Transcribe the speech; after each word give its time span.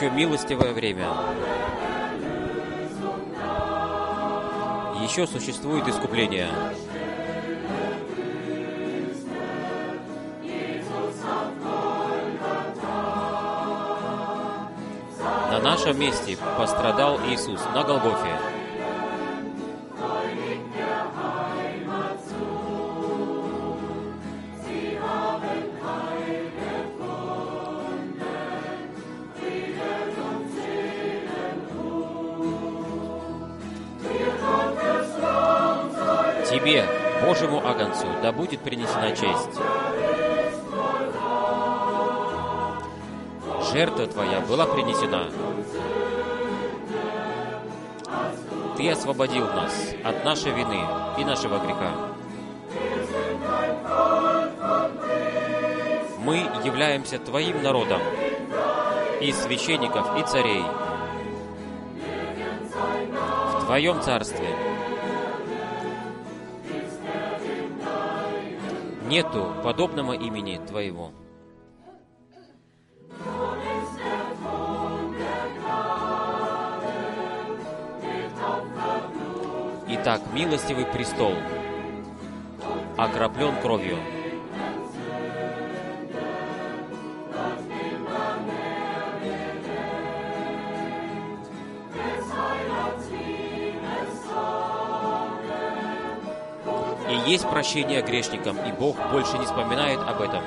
Еще 0.00 0.08
милостивое 0.12 0.72
время. 0.72 1.08
Еще 5.02 5.26
существует 5.26 5.86
искупление. 5.88 6.48
На 15.50 15.60
нашем 15.60 15.98
месте 16.00 16.38
пострадал 16.56 17.18
Иисус 17.28 17.60
на 17.74 17.82
Голгофе. 17.82 18.59
Да 38.22 38.32
будет 38.32 38.60
принесена 38.60 39.10
честь. 39.10 39.60
Жертва 43.72 44.06
Твоя 44.06 44.40
была 44.40 44.66
принесена. 44.66 45.26
Ты 48.76 48.90
освободил 48.90 49.46
нас 49.46 49.94
от 50.04 50.24
нашей 50.24 50.52
вины 50.52 50.80
и 51.18 51.24
нашего 51.24 51.58
греха. 51.58 51.92
Мы 56.18 56.38
являемся 56.64 57.18
Твоим 57.18 57.62
народом, 57.62 58.00
и 59.20 59.32
священников, 59.32 60.18
и 60.18 60.22
царей, 60.22 60.64
в 63.54 63.64
Твоем 63.64 64.00
царстве. 64.00 64.69
Нету 69.10 69.56
подобного 69.64 70.12
имени 70.12 70.60
Твоего. 70.68 71.10
Итак, 79.88 80.20
милостивый 80.32 80.86
престол 80.86 81.34
окроплен 82.96 83.60
кровью. 83.60 83.96
Есть 97.40 97.50
прощение 97.50 98.02
грешникам, 98.02 98.58
и 98.66 98.72
Бог 98.72 98.96
больше 99.10 99.38
не 99.38 99.46
вспоминает 99.46 99.98
об 100.00 100.20
этом. 100.20 100.42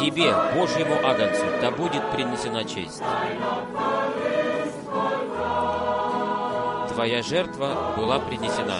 Тебе, 0.00 0.34
Божьему 0.54 0.94
Агнцу, 1.06 1.44
да 1.60 1.70
будет 1.70 2.02
принесена 2.12 2.64
честь. 2.64 3.02
Твоя 6.94 7.22
жертва 7.22 7.94
была 7.98 8.18
принесена. 8.20 8.78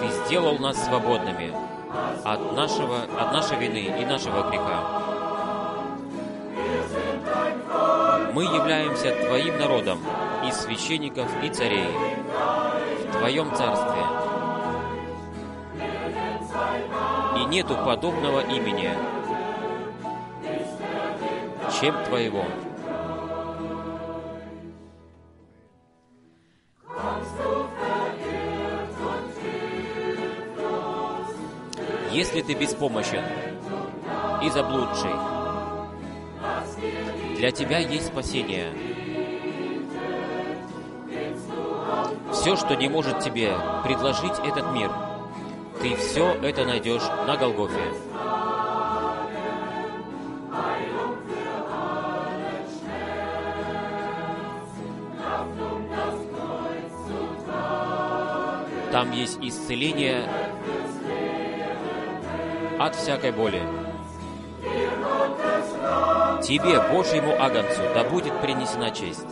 Ты 0.00 0.08
сделал 0.24 0.58
нас 0.58 0.82
свободными 0.82 1.52
от, 2.24 2.52
нашего, 2.54 3.02
от 3.18 3.32
нашей 3.32 3.58
вины 3.58 4.00
и 4.00 4.04
нашего 4.04 4.48
греха. 4.50 5.00
Мы 8.32 8.44
являемся 8.44 9.14
Твоим 9.26 9.58
народом, 9.58 9.98
из 10.46 10.56
священников 10.56 11.28
и 11.42 11.48
царей, 11.48 11.88
в 13.08 13.18
Твоем 13.18 13.54
царстве. 13.54 14.02
И 17.36 17.44
нету 17.46 17.76
подобного 17.76 18.40
имени, 18.40 18.90
чем 21.80 21.94
Твоего. 22.04 22.44
Если 32.32 32.42
ты 32.42 32.54
беспомощен 32.54 33.24
и 34.40 34.50
заблудший, 34.50 35.10
для 37.36 37.50
тебя 37.50 37.78
есть 37.78 38.06
спасение. 38.06 38.68
Все, 42.32 42.54
что 42.54 42.76
не 42.76 42.88
может 42.88 43.18
тебе 43.18 43.52
предложить 43.82 44.38
этот 44.44 44.70
мир, 44.72 44.92
ты 45.82 45.96
все 45.96 46.32
это 46.34 46.64
найдешь 46.64 47.02
на 47.26 47.36
Голгофе. 47.36 47.80
Там 58.92 59.10
есть 59.10 59.38
исцеление 59.42 60.28
от 62.80 62.96
всякой 62.96 63.30
боли. 63.32 63.62
Тебе, 66.42 66.80
Божьему 66.80 67.34
Агнцу, 67.38 67.82
да 67.94 68.04
будет 68.04 68.32
принесена 68.40 68.90
честь. 68.90 69.26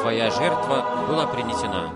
Твоя 0.00 0.30
жертва 0.30 1.04
была 1.06 1.26
принесена. 1.26 1.90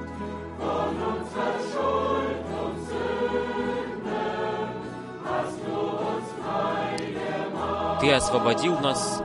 Ты 8.03 8.13
освободил 8.13 8.79
нас 8.81 9.23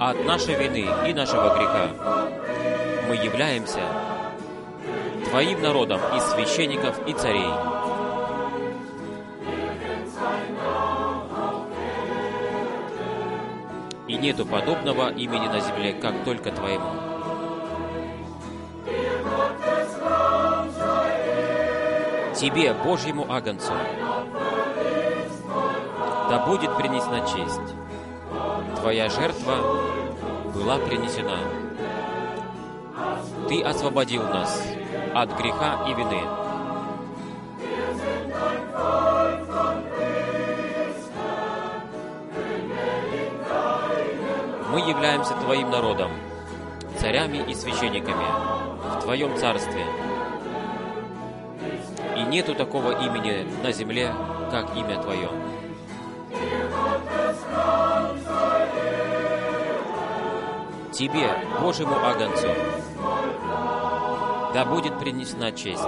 от 0.00 0.24
нашей 0.24 0.56
вины 0.56 0.88
и 1.08 1.14
нашего 1.14 1.54
греха. 1.54 1.90
Мы 3.08 3.14
являемся 3.14 3.80
Твоим 5.30 5.62
народом 5.62 6.00
из 6.16 6.24
священников 6.24 7.06
и 7.06 7.12
царей. 7.12 7.73
Нету 14.24 14.46
подобного 14.46 15.10
имени 15.10 15.48
на 15.48 15.60
земле, 15.60 15.92
как 15.92 16.24
только 16.24 16.50
Твоему. 16.50 16.86
Тебе, 22.34 22.72
Божьему 22.72 23.30
Агнцу, 23.30 23.74
да 26.30 26.46
будет 26.46 26.74
принесена 26.78 27.20
честь. 27.20 27.74
Твоя 28.80 29.10
жертва 29.10 29.56
была 30.54 30.78
принесена. 30.78 31.36
Ты 33.48 33.62
освободил 33.62 34.22
нас 34.22 34.66
от 35.14 35.36
греха 35.36 35.86
и 35.86 35.92
вины. 35.92 36.43
Мы 44.74 44.80
являемся 44.80 45.34
Твоим 45.34 45.70
народом, 45.70 46.10
царями 46.98 47.36
и 47.48 47.54
священниками 47.54 48.26
в 48.96 49.02
Твоем 49.02 49.36
царстве. 49.36 49.86
И 52.16 52.22
нету 52.22 52.56
такого 52.56 52.90
имени 52.90 53.46
на 53.62 53.70
земле, 53.70 54.12
как 54.50 54.76
имя 54.76 55.00
Твое. 55.00 55.28
Тебе, 60.90 61.30
Божьему 61.60 61.94
Агнцу, 61.94 62.48
да 64.54 64.64
будет 64.64 64.98
принесена 64.98 65.52
честь. 65.52 65.84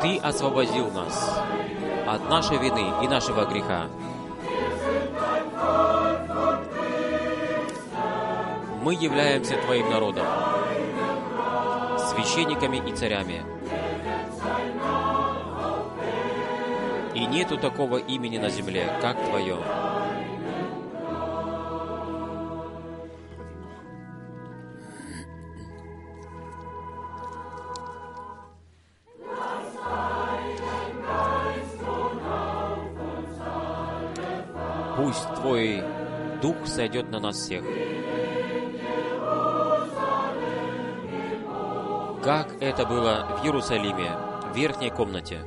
Ты 0.00 0.16
освободил 0.16 0.90
нас 0.90 1.38
от 2.06 2.30
нашей 2.30 2.56
вины 2.56 2.94
и 3.04 3.08
нашего 3.08 3.44
греха. 3.44 3.88
мы 8.82 8.94
являемся 8.94 9.56
Твоим 9.58 9.90
народом, 9.90 10.26
священниками 11.98 12.82
и 12.90 12.92
царями. 12.92 13.44
И 17.14 17.24
нету 17.26 17.58
такого 17.58 17.98
имени 17.98 18.38
на 18.38 18.50
земле, 18.50 18.92
как 19.00 19.22
Твое. 19.24 19.58
Пусть 34.96 35.34
Твой 35.36 35.84
Дух 36.40 36.56
сойдет 36.66 37.08
на 37.10 37.20
нас 37.20 37.36
всех. 37.36 37.62
Иерусалиме, 43.42 44.12
в 44.52 44.56
верхней 44.56 44.90
комнате. 44.90 45.38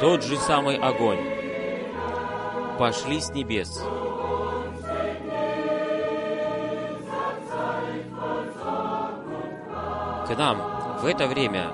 Тот 0.00 0.22
же 0.22 0.38
самый 0.38 0.76
огонь. 0.78 1.20
Пошли 2.78 3.20
с 3.20 3.28
небес. 3.30 3.82
К 10.26 10.36
нам 10.38 10.58
в 11.02 11.04
это 11.04 11.26
время, 11.26 11.66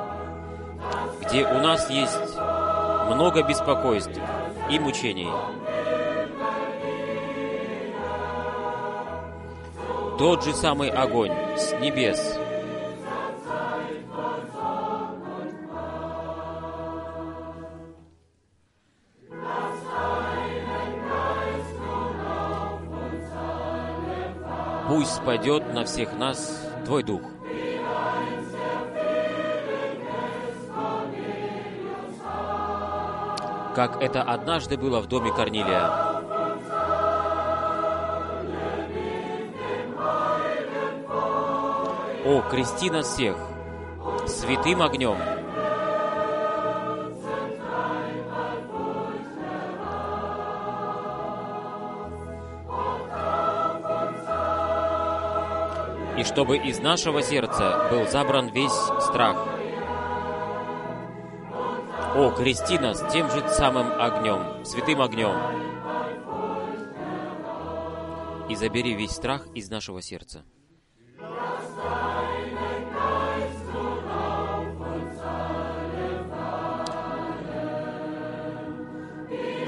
где 1.20 1.46
у 1.46 1.60
нас 1.60 1.88
есть 1.90 2.36
много 3.08 3.44
беспокойств 3.44 4.18
и 4.68 4.78
мучений, 4.80 5.30
тот 10.18 10.44
же 10.44 10.52
самый 10.52 10.90
огонь 10.90 11.32
с 11.56 11.72
небес 11.80 12.38
пусть 24.92 25.14
спадет 25.14 25.72
на 25.72 25.86
всех 25.86 26.12
нас 26.18 26.68
Твой 26.84 27.02
Дух. 27.02 27.22
Как 33.74 34.02
это 34.02 34.22
однажды 34.22 34.76
было 34.76 35.00
в 35.00 35.06
доме 35.06 35.32
Корнилия. 35.32 36.11
О, 42.24 42.42
крести 42.50 42.90
нас 42.90 43.14
всех 43.14 43.36
святым 44.26 44.82
огнем– 44.82 45.16
и 56.22 56.24
чтобы 56.24 56.56
из 56.56 56.78
нашего 56.78 57.20
сердца 57.20 57.88
был 57.90 58.06
забран 58.06 58.48
весь 58.48 58.72
страх. 59.00 59.36
О, 62.14 62.30
крести 62.30 62.78
нас 62.78 63.02
тем 63.12 63.28
же 63.28 63.48
самым 63.48 64.00
огнем, 64.00 64.64
святым 64.64 65.02
огнем, 65.02 65.34
и 68.48 68.54
забери 68.54 68.94
весь 68.94 69.10
страх 69.10 69.48
из 69.54 69.68
нашего 69.68 70.00
сердца. 70.00 70.44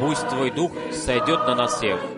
Пусть 0.04 0.28
Твой 0.28 0.50
Дух 0.50 0.70
сойдет 0.92 1.46
на 1.46 1.54
нас 1.54 1.76
всех– 1.76 1.98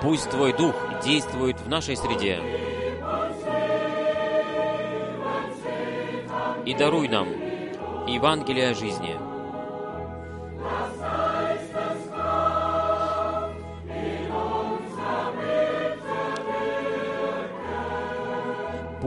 Пусть 0.00 0.30
Твой 0.30 0.52
Дух 0.52 0.76
действует 1.04 1.60
в 1.60 1.68
нашей 1.68 1.96
среде. 1.96 2.38
И 6.64 6.74
даруй 6.74 7.08
нам 7.08 7.28
Евангелие 8.06 8.74
жизни. 8.74 9.29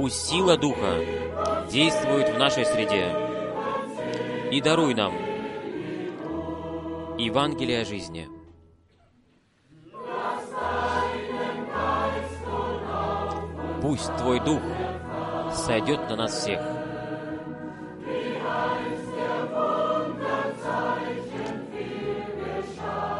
Пусть 0.03 0.27
сила 0.27 0.57
Духа 0.57 0.99
действует 1.71 2.27
в 2.27 2.37
нашей 2.37 2.65
среде. 2.65 3.07
И 4.51 4.59
даруй 4.59 4.93
нам 4.95 5.13
Евангелие 7.17 7.85
жизни. 7.85 8.27
пусть 13.81 14.13
Твой 14.17 14.41
Дух 14.41 14.59
сойдет 15.53 16.09
на 16.09 16.17
нас 16.17 16.33
всех. 16.33 16.59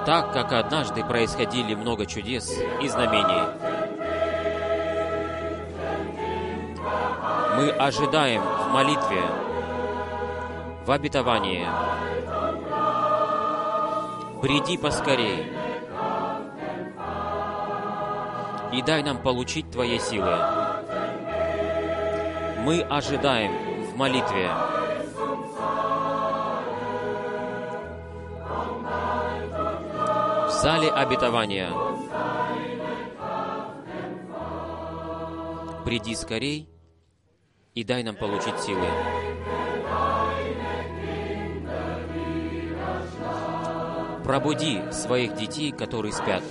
Так, 0.06 0.34
как 0.34 0.52
однажды 0.52 1.02
происходили 1.06 1.76
много 1.76 2.06
чудес 2.06 2.54
и 2.82 2.90
знамений, 2.90 3.63
мы 7.56 7.70
ожидаем 7.70 8.42
в 8.42 8.74
молитве, 8.74 9.22
в 10.86 10.92
обетовании. 10.92 11.68
Приди 14.42 14.78
поскорей, 14.78 15.52
и 18.74 18.82
дай 18.82 19.04
нам 19.04 19.20
получить 19.20 19.70
Твоей 19.70 20.00
силы. 20.00 20.36
Мы 22.66 22.82
ожидаем 22.82 23.52
в 23.92 23.96
молитве. 23.96 24.50
В 30.48 30.50
зале 30.50 30.90
обетования. 30.90 31.70
Приди 35.86 36.16
скорей 36.16 36.73
и 37.74 37.84
дай 37.84 38.04
нам 38.04 38.16
получить 38.16 38.60
силы. 38.60 38.86
Пробуди 44.24 44.82
своих 44.92 45.36
детей, 45.36 45.72
которые 45.72 46.14
спят. 46.14 46.44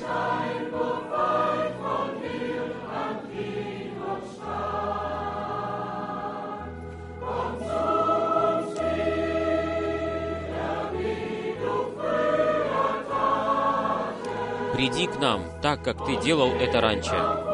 приди 14.83 15.07
к 15.07 15.21
нам, 15.21 15.45
так 15.61 15.85
как 15.85 16.05
ты 16.05 16.17
делал 16.17 16.51
это 16.51 16.81
раньше. 16.81 17.52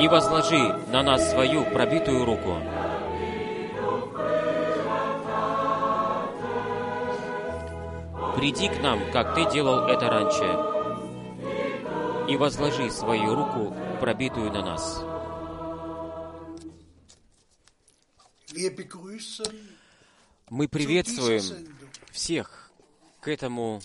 И 0.00 0.08
возложи 0.08 0.72
на 0.88 1.02
нас 1.02 1.30
свою 1.30 1.64
пробитую 1.64 2.24
руку. 2.24 2.56
Приди 8.34 8.68
к 8.70 8.80
нам, 8.80 8.98
как 9.12 9.34
ты 9.34 9.50
делал 9.52 9.86
это 9.88 10.08
раньше, 10.08 10.46
и 12.32 12.36
возложи 12.38 12.90
свою 12.90 13.34
руку, 13.34 13.76
пробитую 14.00 14.50
на 14.50 14.62
нас. 14.62 15.04
Мы 20.48 20.66
приветствуем 20.68 21.42
всех 22.10 22.72
к 23.20 23.28
этому 23.28 23.82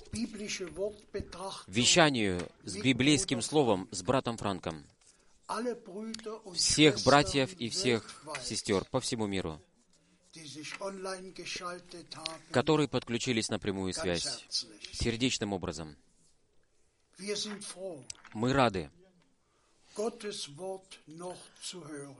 вещанию 1.68 2.40
с 2.64 2.78
библейским 2.78 3.42
словом, 3.42 3.90
с 3.92 4.02
братом 4.02 4.38
Франком. 4.38 4.86
Всех 6.54 7.04
братьев 7.04 7.54
и 7.54 7.70
всех 7.70 8.24
сестер 8.42 8.84
по 8.86 9.00
всему 9.00 9.28
миру, 9.28 9.62
которые 12.52 12.88
подключились 12.88 13.50
на 13.50 13.60
прямую 13.60 13.94
связь 13.94 14.46
сердечным 14.92 15.54
образом. 15.54 15.96
Мы 18.34 18.54
рады, 18.54 18.90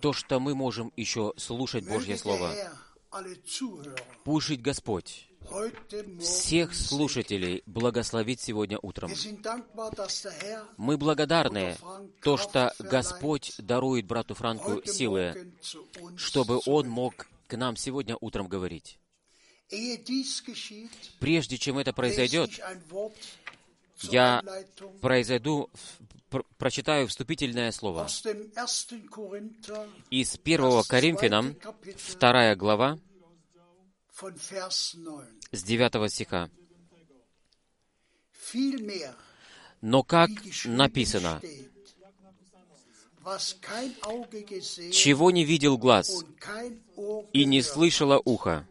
то, 0.02 0.14
что 0.14 0.40
мы 0.40 0.56
можем 0.56 0.94
еще 0.96 1.34
слушать 1.36 1.88
Божье 1.88 2.18
Слово. 2.18 2.54
Пусть 4.24 4.62
Господь 4.62 5.28
всех 6.20 6.74
слушателей 6.76 7.64
благословит 7.66 8.40
сегодня 8.42 8.80
утром. 8.82 9.12
Мы 10.78 10.98
благодарны 10.98 11.78
то, 12.22 12.38
что 12.38 12.74
Господь 12.80 13.54
дарует 13.58 14.06
брату 14.06 14.36
Франку 14.36 14.82
силы, 14.86 15.52
чтобы 16.18 16.62
он 16.66 16.90
мог 16.90 17.28
к 17.48 17.56
нам 17.58 17.76
сегодня 17.76 18.18
утром 18.20 18.48
говорить. 18.48 19.00
Прежде 21.20 21.58
чем 21.58 21.78
это 21.78 21.92
произойдет, 21.94 22.52
я 24.02 24.44
произойду, 25.02 25.70
пр- 26.30 26.46
прочитаю 26.58 27.08
вступительное 27.08 27.72
слово 27.72 28.06
aus 28.06 28.24
dem 28.24 28.52
1. 28.54 29.10
Korinther 29.10 29.90
из 30.12 30.38
1 30.44 30.84
Коринфянам, 30.88 31.46
zweite 31.48 31.60
Kapitel 31.62 32.20
2 32.20 32.56
глава, 32.56 32.90
von 32.92 33.00
Vers 33.00 33.00
9. 33.00 33.15
С 35.52 35.64
9 35.64 36.12
стиха. 36.12 36.50
Но 39.82 40.04
как 40.04 40.30
написано, 40.66 41.42
чего 44.92 45.32
не 45.32 45.44
видел 45.44 45.78
глаз 45.78 46.24
и 47.34 47.46
не 47.46 47.62
слышало 47.62 48.22
ухо, 48.24 48.68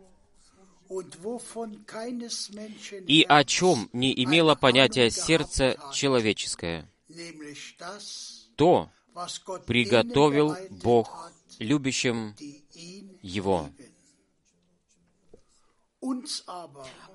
и 3.06 3.26
о 3.28 3.44
чем 3.44 3.90
не 3.92 4.24
имело 4.24 4.54
понятия 4.54 5.10
сердце 5.10 5.76
человеческое, 5.92 6.90
то 8.56 8.90
приготовил 9.66 10.56
Бог 10.70 11.32
любящим 11.58 12.34
Его. 13.22 13.70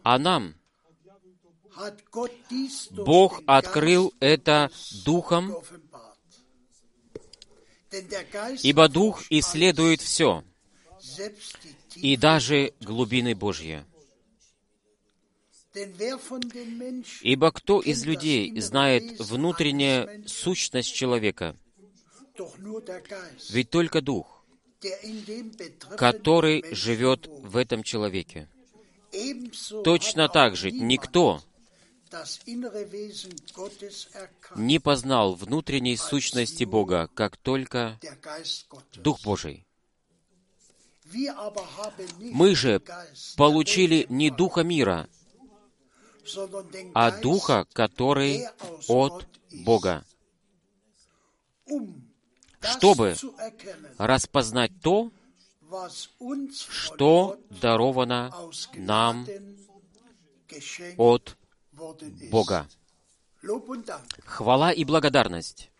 А 0.03 0.17
нам 0.19 0.55
Бог 2.91 3.41
открыл 3.45 4.13
это 4.19 4.69
Духом, 5.05 5.55
ибо 8.63 8.89
Дух 8.89 9.23
исследует 9.29 10.01
все, 10.01 10.43
и 11.95 12.17
даже 12.17 12.73
глубины 12.81 13.35
Божьи. 13.35 13.85
Ибо 17.21 17.51
кто 17.51 17.79
из 17.79 18.03
людей 18.05 18.59
знает 18.59 19.19
внутреннюю 19.19 20.27
сущность 20.27 20.93
человека? 20.93 21.55
Ведь 23.51 23.69
только 23.69 24.01
Дух, 24.01 24.43
который 25.95 26.65
живет 26.73 27.27
в 27.27 27.55
этом 27.55 27.83
человеке. 27.83 28.49
Точно 29.83 30.29
так 30.29 30.55
же 30.55 30.71
никто 30.71 31.41
не 34.55 34.79
познал 34.79 35.35
внутренней 35.35 35.97
сущности 35.97 36.63
Бога, 36.63 37.09
как 37.13 37.37
только. 37.37 37.99
Дух 38.95 39.21
Божий. 39.21 39.65
Мы 42.19 42.55
же 42.55 42.81
получили 43.35 44.05
не 44.09 44.29
Духа 44.29 44.63
мира, 44.63 45.07
а 46.93 47.11
Духа, 47.11 47.65
который 47.73 48.47
от 48.87 49.25
Бога, 49.51 50.05
um 51.67 52.09
чтобы 52.61 53.15
распознать 53.97 54.71
то, 54.81 55.11
что 56.69 57.39
даровано 57.49 58.31
нам 58.75 59.27
от. 60.97 61.35
Бога. 62.29 62.67
Хвала 64.25 64.71
и 64.71 64.83
благодарность. 64.83 65.71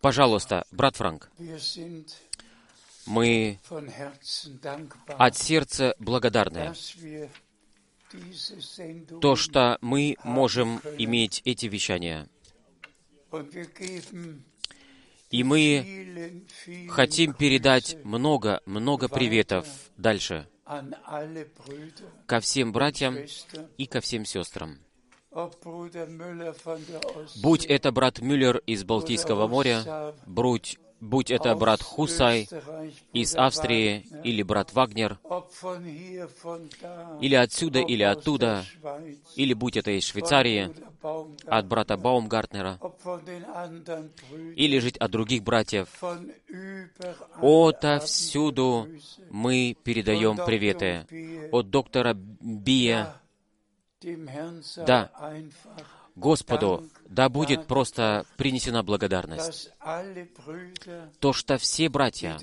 Пожалуйста, 0.00 0.64
брат 0.70 0.96
Франк, 0.96 1.30
мы 3.06 3.58
от 5.18 5.36
сердца 5.36 5.94
благодарны, 5.98 6.74
то, 9.20 9.36
что 9.36 9.78
мы 9.80 10.16
можем 10.22 10.80
иметь 10.98 11.42
эти 11.44 11.66
вещания. 11.66 12.28
И 15.32 15.42
мы 15.44 16.44
хотим 16.88 17.32
передать 17.32 17.96
много-много 18.04 19.08
приветов 19.08 19.66
дальше 19.96 20.46
ко 22.26 22.40
всем 22.40 22.72
братьям 22.72 23.16
и 23.78 23.86
ко 23.86 24.00
всем 24.00 24.24
сестрам. 24.24 24.78
Будь 27.42 27.64
это 27.64 27.92
брат 27.92 28.20
Мюллер 28.20 28.58
из 28.66 28.84
Балтийского 28.84 29.48
моря, 29.48 30.14
будь, 30.26 30.78
будь 31.02 31.30
это 31.30 31.54
брат 31.56 31.82
Хусай 31.82 32.48
из 33.12 33.34
Австрии 33.34 34.06
или 34.22 34.42
брат 34.42 34.72
Вагнер, 34.72 35.18
или 37.20 37.34
отсюда, 37.34 37.80
или 37.80 38.02
оттуда, 38.04 38.64
или 39.34 39.52
будь 39.52 39.76
это 39.76 39.90
из 39.90 40.04
Швейцарии, 40.04 40.70
от 41.46 41.66
брата 41.66 41.96
Баумгартнера, 41.96 42.80
или 44.54 44.78
жить 44.78 44.96
от 44.96 45.10
других 45.10 45.42
братьев. 45.42 45.88
Отовсюду 47.42 48.88
мы 49.28 49.76
передаем 49.82 50.36
приветы. 50.36 51.06
От 51.50 51.70
доктора 51.70 52.14
Бия 52.14 53.16
Да. 54.86 55.10
Господу, 56.14 56.88
да 57.08 57.28
будет 57.28 57.66
просто 57.66 58.26
принесена 58.36 58.82
благодарность. 58.82 59.70
То, 61.20 61.32
что 61.32 61.58
все 61.58 61.88
братья, 61.88 62.38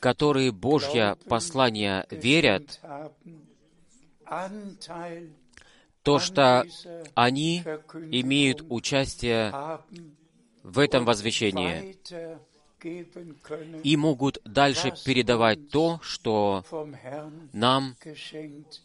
которые 0.00 0.52
Божье 0.52 1.16
послание 1.28 2.06
верят, 2.10 2.80
то, 6.02 6.18
что 6.18 6.64
они 7.14 7.60
имеют 8.10 8.62
участие 8.68 9.52
в 10.62 10.78
этом 10.78 11.04
возвещении 11.04 11.96
и 13.82 13.96
могут 13.96 14.38
дальше 14.44 14.94
передавать 15.04 15.68
то, 15.70 16.00
что 16.02 16.64
нам. 17.52 17.96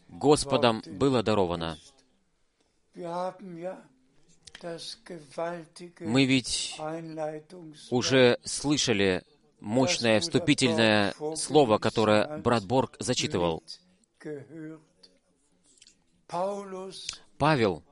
Господом, 0.08 0.82
было 0.86 1.22
даровано. 1.22 1.78
Мы 6.00 6.24
ведь 6.24 6.80
уже 7.90 8.38
слышали 8.44 9.22
мощное 9.60 10.20
вступительное 10.20 11.14
слово, 11.34 11.78
которое 11.78 12.38
брат 12.38 12.64
Борг 12.64 12.96
зачитывал. 12.98 13.62
Павел 17.38 17.82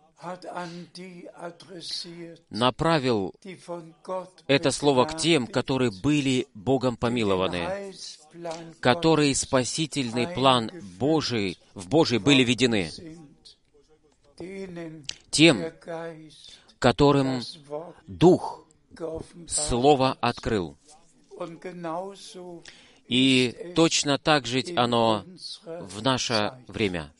направил 2.50 3.34
это 4.46 4.70
слово 4.70 5.04
к 5.04 5.18
тем, 5.18 5.46
которые 5.46 5.90
были 5.90 6.46
Богом 6.54 6.96
помилованы, 6.96 7.92
которые 8.80 9.34
спасительный 9.34 10.28
план 10.28 10.70
Божий, 10.98 11.58
в 11.74 11.88
Божий 11.88 12.18
были 12.18 12.42
введены, 12.42 12.90
тем, 15.30 15.72
которым 16.78 17.40
Дух 18.06 18.64
Слово 19.48 20.16
открыл. 20.20 20.76
И 23.08 23.72
точно 23.74 24.18
так 24.18 24.46
in 24.46 24.76
оно 24.76 25.24
в 25.64 26.02
наше 26.02 26.54
время. 26.68 27.12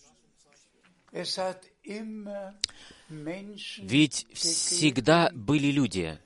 Ведь 3.78 4.26
всегда 4.33 5.30
были 5.35 5.68
люди, 5.68 6.18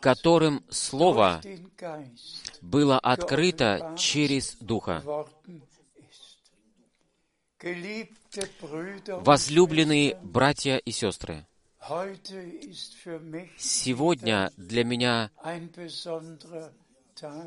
которым 0.00 0.64
Слово 0.70 1.42
было 2.62 2.98
открыто 2.98 3.94
через 3.98 4.56
Духа. 4.60 5.26
Возлюбленные 9.08 10.18
братья 10.22 10.76
и 10.76 10.90
сестры, 10.92 11.46
сегодня 13.58 14.52
для 14.58 14.84
меня 14.84 15.30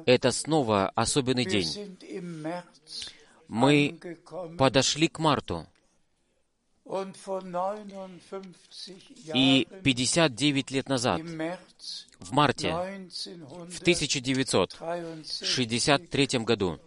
это 0.07 0.31
снова 0.31 0.89
особенный 0.95 1.45
день. 1.45 1.97
Мы 3.47 3.99
подошли 4.57 5.07
к 5.07 5.19
марту, 5.19 5.67
und 6.85 7.15
vor 7.17 7.43
59 7.43 9.35
и 9.35 9.67
Jahren 9.67 9.81
59 9.83 10.71
лет 10.71 10.89
назад, 10.89 11.21
в 11.21 12.31
марте, 12.31 12.71
в 12.71 13.81
1963 13.81 14.79
1963 14.79 16.39
году, 16.39 16.79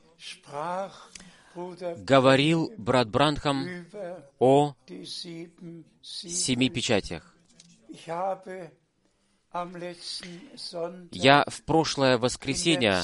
говорил 1.54 2.72
брат 2.76 3.08
Бранхам 3.08 3.66
о 4.38 4.74
семи 6.02 6.70
печатях. 6.70 7.36
Я 11.10 11.44
в 11.46 11.62
прошлое 11.64 12.18
воскресенье 12.18 13.02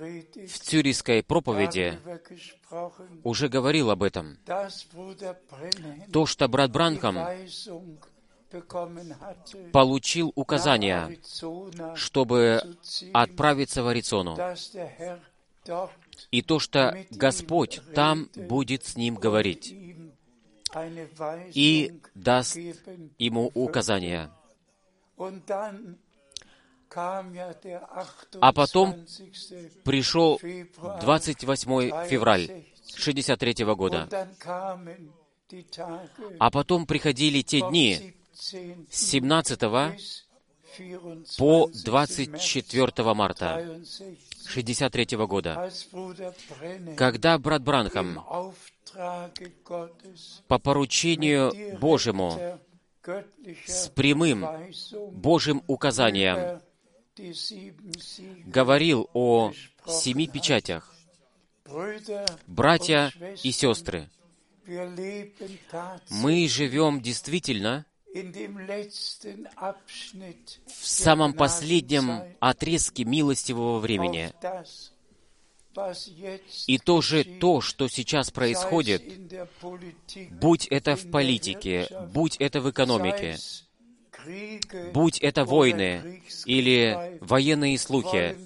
в 0.00 0.58
Цюрихской 0.58 1.22
проповеди 1.22 1.98
уже 3.24 3.48
говорил 3.48 3.90
об 3.90 4.02
этом. 4.02 4.38
То, 6.12 6.26
что 6.26 6.48
брат 6.48 6.70
Бранхам 6.70 7.18
получил 9.72 10.32
указание, 10.34 11.18
чтобы 11.96 12.62
отправиться 13.12 13.82
в 13.82 13.88
Аризону, 13.88 14.36
и 16.30 16.42
то, 16.42 16.58
что 16.58 16.96
Господь 17.10 17.80
там 17.94 18.28
будет 18.34 18.84
с 18.84 18.96
ним 18.96 19.14
говорить 19.14 19.74
и 21.54 22.00
даст 22.14 22.56
ему 23.18 23.50
указания. 23.54 24.30
А 28.40 28.52
потом 28.52 28.92
28. 28.92 29.82
Пришел 29.84 30.40
Februar 30.42 31.00
28 31.00 32.08
февраль 32.08 32.64
63 32.96 33.64
года. 33.74 34.08
А 36.38 36.50
потом 36.50 36.86
приходили 36.86 37.42
те 37.42 37.60
дни 37.60 38.14
17. 38.34 38.90
с 38.90 39.10
17 39.10 39.62
bis 39.62 39.62
24. 39.62 40.29
По 41.38 41.68
März 41.68 41.82
24 41.84 43.14
марта 43.14 43.80
63, 44.46 44.74
63 44.74 45.16
года, 45.26 45.70
когда 46.96 47.38
брат 47.38 47.62
Бранхам 47.62 48.24
по 50.48 50.58
поручению 50.58 51.78
Божьему 51.78 52.58
с 53.66 53.88
прямым 53.88 54.46
Божьим 55.12 55.62
указанием 55.66 56.60
говорил 58.46 59.08
о 59.12 59.52
семи 59.86 60.28
печатях. 60.28 60.94
Братья 62.46 63.12
и 63.42 63.52
сестры, 63.52 64.08
мы 66.10 66.48
живем 66.48 67.00
действительно 67.00 67.86
в 70.66 70.86
самом 70.86 71.32
последнем 71.32 72.22
отрезке 72.40 73.04
милостивого 73.04 73.78
времени. 73.78 74.32
И 76.66 76.78
тоже 76.78 77.22
то, 77.24 77.60
что 77.60 77.86
сейчас 77.88 78.30
происходит, 78.32 79.02
будь 80.32 80.66
это 80.66 80.96
в 80.96 81.10
политике, 81.10 81.88
будь 82.12 82.36
это 82.38 82.60
в 82.60 82.68
экономике, 82.70 83.36
будь 84.92 85.18
это 85.20 85.44
войны 85.44 86.22
или 86.44 87.18
военные 87.20 87.78
слухи, 87.78 88.36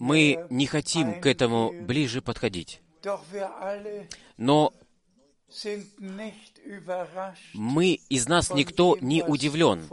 мы 0.00 0.44
не 0.50 0.66
хотим 0.66 1.20
к 1.20 1.26
этому 1.26 1.72
ближе 1.72 2.20
подходить. 2.20 2.80
Но 4.36 4.72
мы, 7.54 8.00
из 8.08 8.28
нас 8.28 8.50
никто 8.50 8.96
не 9.00 9.22
удивлен 9.22 9.86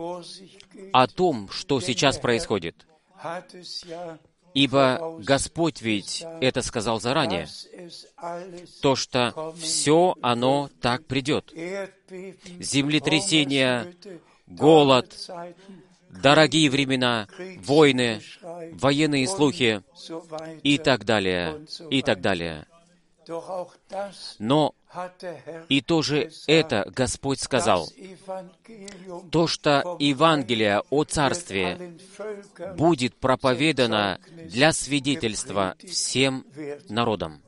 о 0.94 1.08
том, 1.08 1.50
что 1.50 1.80
сейчас 1.82 2.18
происходит. 2.18 2.86
es 3.54 3.84
ja 3.84 4.18
Ибо 4.54 5.20
Господь 5.20 5.82
ведь 5.82 6.26
это 6.42 6.62
сказал 6.62 7.00
заранее, 7.00 7.48
то, 8.82 8.96
что 8.96 9.54
все 9.58 10.16
оно 10.22 10.70
так 10.82 11.06
придет. 11.06 11.54
Землетрясения, 12.60 13.94
голод, 14.48 15.30
дорогие 16.10 16.70
времена, 16.70 17.28
войны, 17.60 18.22
военные 18.74 19.28
слухи 19.28 19.84
и 20.64 20.78
так 20.78 21.06
далее, 21.06 21.66
и 21.92 22.02
так 22.02 22.22
далее. 22.22 22.66
Но 24.40 24.76
и 25.70 25.82
тоже 25.82 26.32
это 26.48 26.92
Господь 26.96 27.40
сказал. 27.40 27.88
То, 29.32 29.48
что 29.48 29.98
Евангелие 30.00 30.82
о 30.90 31.04
Царстве 31.04 31.98
будет 32.76 33.16
проповедано 33.16 34.20
для 34.46 34.74
свидетельства 34.74 35.76
всем 35.86 36.46
народам. 36.90 37.42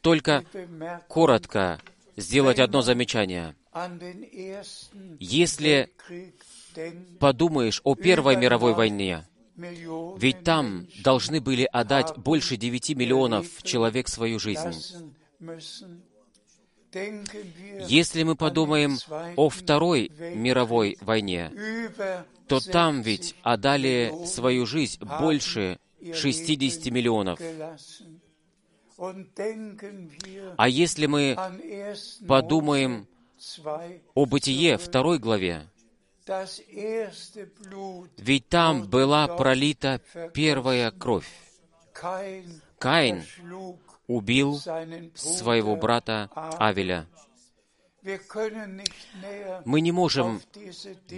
Только 0.00 0.44
коротко 1.08 1.80
сделать 2.16 2.58
одно 2.58 2.82
замечание. 2.82 3.54
Если 5.18 5.92
подумаешь 7.18 7.80
о 7.84 7.94
Первой 7.94 8.36
мировой 8.36 8.74
войне, 8.74 9.26
ведь 9.56 10.44
там 10.44 10.86
должны 11.02 11.40
были 11.40 11.68
отдать 11.72 12.16
больше 12.16 12.56
9 12.56 12.90
миллионов 12.96 13.62
человек 13.62 14.08
свою 14.08 14.38
жизнь. 14.38 15.14
Если 17.88 18.22
мы 18.22 18.36
подумаем 18.36 18.96
о 19.36 19.48
Второй 19.48 20.10
мировой 20.34 20.96
войне, 21.00 21.50
то 22.46 22.60
там 22.60 23.02
60 23.02 23.06
ведь 23.06 23.34
отдали 23.42 24.12
свою 24.26 24.66
жизнь 24.66 25.02
больше 25.04 25.78
60 26.00 26.86
миллионов. 26.92 27.40
А 30.56 30.68
если 30.68 31.06
мы 31.06 31.32
an 31.32 31.60
1. 31.60 32.26
подумаем 32.26 33.06
Mose 33.38 33.62
2, 33.62 33.82
о 34.14 34.26
Бытие 34.26 34.78
второй 34.78 35.18
главе, 35.18 35.68
ведь 38.18 38.48
там 38.48 38.88
была 38.88 39.28
пролита 39.28 40.00
первая 40.34 40.90
кровь. 40.90 41.28
Каин 42.78 43.24
убил 44.06 44.60
своего 45.14 45.76
брата 45.76 46.28
Авеля. 46.58 47.06
Мы 49.64 49.80
не 49.80 49.90
можем 49.90 50.40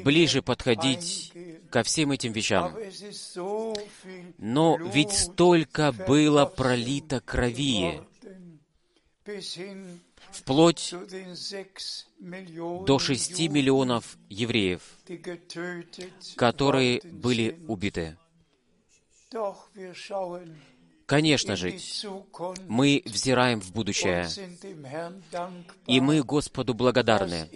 ближе 0.04 0.40
подходить 0.40 1.32
ко 1.70 1.82
всем 1.82 2.12
этим 2.12 2.32
вещам. 2.32 2.74
Но 4.38 4.76
ведь 4.76 5.12
столько 5.12 5.92
было 5.92 6.46
пролито 6.46 7.20
крови, 7.20 8.00
вплоть 10.30 10.94
до 12.20 12.98
6 12.98 13.32
Juden, 13.32 13.48
миллионов 13.52 14.18
евреев, 14.28 14.82
которые 16.36 17.00
были 17.04 17.58
убиты. 17.68 18.16
Конечно 21.06 21.56
же, 21.56 21.78
мы 22.66 23.02
взираем 23.06 23.60
в 23.60 23.72
будущее, 23.72 24.26
и 25.86 26.00
мы 26.00 26.22
Господу 26.22 26.74
благодарны. 26.74 27.48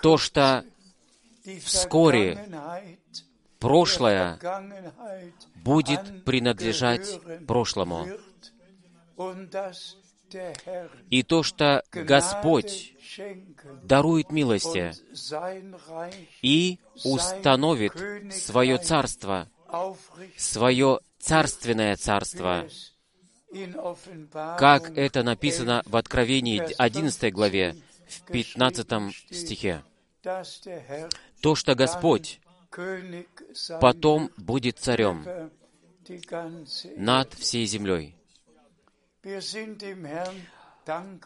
То, 0.00 0.16
что 0.16 0.64
вскоре 1.62 2.48
прошлое 3.58 4.38
будет 5.56 6.24
принадлежать 6.24 7.20
прошлому, 7.46 8.06
и 11.10 11.22
то, 11.22 11.42
что 11.42 11.82
Господь 11.92 12.94
дарует 13.82 14.30
милости 14.30 14.92
и 16.42 16.78
установит 17.04 17.92
свое 18.32 18.78
царство, 18.78 19.48
свое 20.36 21.00
царственное 21.18 21.96
царство, 21.96 22.66
как 24.58 24.96
это 24.96 25.22
написано 25.22 25.82
в 25.86 25.96
Откровении 25.96 26.62
11 26.76 27.32
главе, 27.32 27.76
в 28.08 28.22
15 28.30 29.14
стихе. 29.30 29.82
То, 31.40 31.54
что 31.54 31.74
Господь 31.74 32.40
потом 33.80 34.30
будет 34.36 34.78
царем 34.78 35.24
над 36.96 37.34
всей 37.34 37.66
землей. 37.66 38.17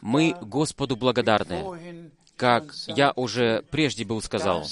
Мы 0.01 0.35
Господу 0.41 0.97
благодарны, 0.97 2.11
как 2.37 2.75
я 2.87 3.13
уже 3.15 3.63
прежде 3.71 4.05
был 4.05 4.21
сказал, 4.23 4.65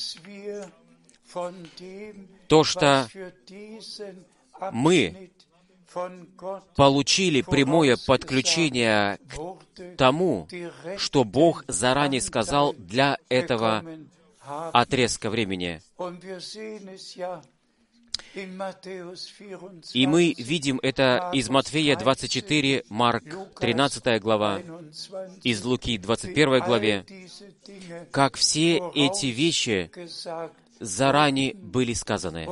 то, 2.48 2.64
что 2.64 3.09
мы 4.72 5.30
получили 6.76 7.42
прямое 7.42 7.96
подключение 8.06 9.18
к 9.28 9.96
тому, 9.96 10.48
что 10.96 11.24
Бог 11.24 11.64
заранее 11.68 12.20
сказал 12.20 12.72
для 12.74 13.18
этого 13.28 13.85
отрезка 14.72 15.30
времени. 15.30 15.80
И 19.92 20.06
мы 20.06 20.35
видим 20.37 20.78
это 20.83 21.30
из 21.33 21.48
Матфея 21.48 21.96
24, 21.96 22.85
Марк 22.88 23.24
13 23.59 24.20
глава, 24.22 24.59
21, 24.59 25.40
из 25.42 25.64
Луки 25.64 25.98
21 25.98 26.61
главе, 26.61 27.04
как 28.11 28.37
все 28.37 28.80
эти 28.94 29.26
вещи 29.26 29.90
заранее 30.78 31.54
были 31.54 31.92
сказаны. 31.92 32.48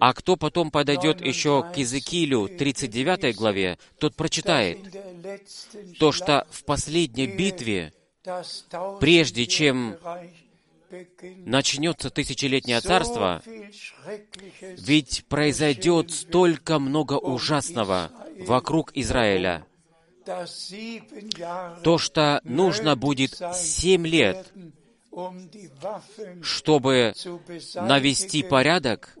А 0.00 0.12
кто 0.12 0.36
потом 0.36 0.70
подойдет 0.70 1.20
еще 1.20 1.62
к 1.72 1.76
Иезекиилю 1.76 2.48
39 2.48 3.36
главе, 3.36 3.78
тот 3.98 4.14
прочитает 4.14 4.78
то, 5.98 6.12
что 6.12 6.46
в 6.50 6.64
последней 6.64 7.26
битве, 7.26 7.92
прежде 9.00 9.46
чем 9.46 9.96
начнется 11.44 12.10
тысячелетнее 12.10 12.80
царство, 12.80 13.42
ведь 14.76 15.24
произойдет 15.28 16.10
столько 16.10 16.78
много 16.78 17.14
ужасного 17.14 18.10
вокруг 18.40 18.90
Израиля, 18.94 19.66
то, 21.82 21.98
что 21.98 22.40
нужно 22.44 22.96
будет 22.96 23.40
семь 23.54 24.06
лет, 24.06 24.52
чтобы 26.42 27.14
навести 27.74 28.42
порядок 28.42 29.16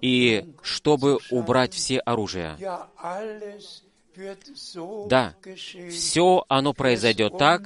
и 0.00 0.54
чтобы 0.62 1.18
убрать 1.30 1.74
все 1.74 1.98
оружия. 1.98 2.56
So 4.16 5.06
Да, 5.08 5.34
все 5.90 6.44
оно 6.48 6.72
произойдет 6.74 7.38
так, 7.38 7.62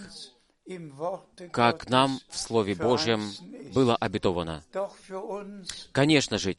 как 1.53 1.89
нам 1.91 2.21
в 2.29 2.39
Слове 2.39 2.75
Божьем 2.75 3.33
было 3.75 3.97
обетовано. 3.97 4.65
Конечно 5.93 6.39
же, 6.39 6.55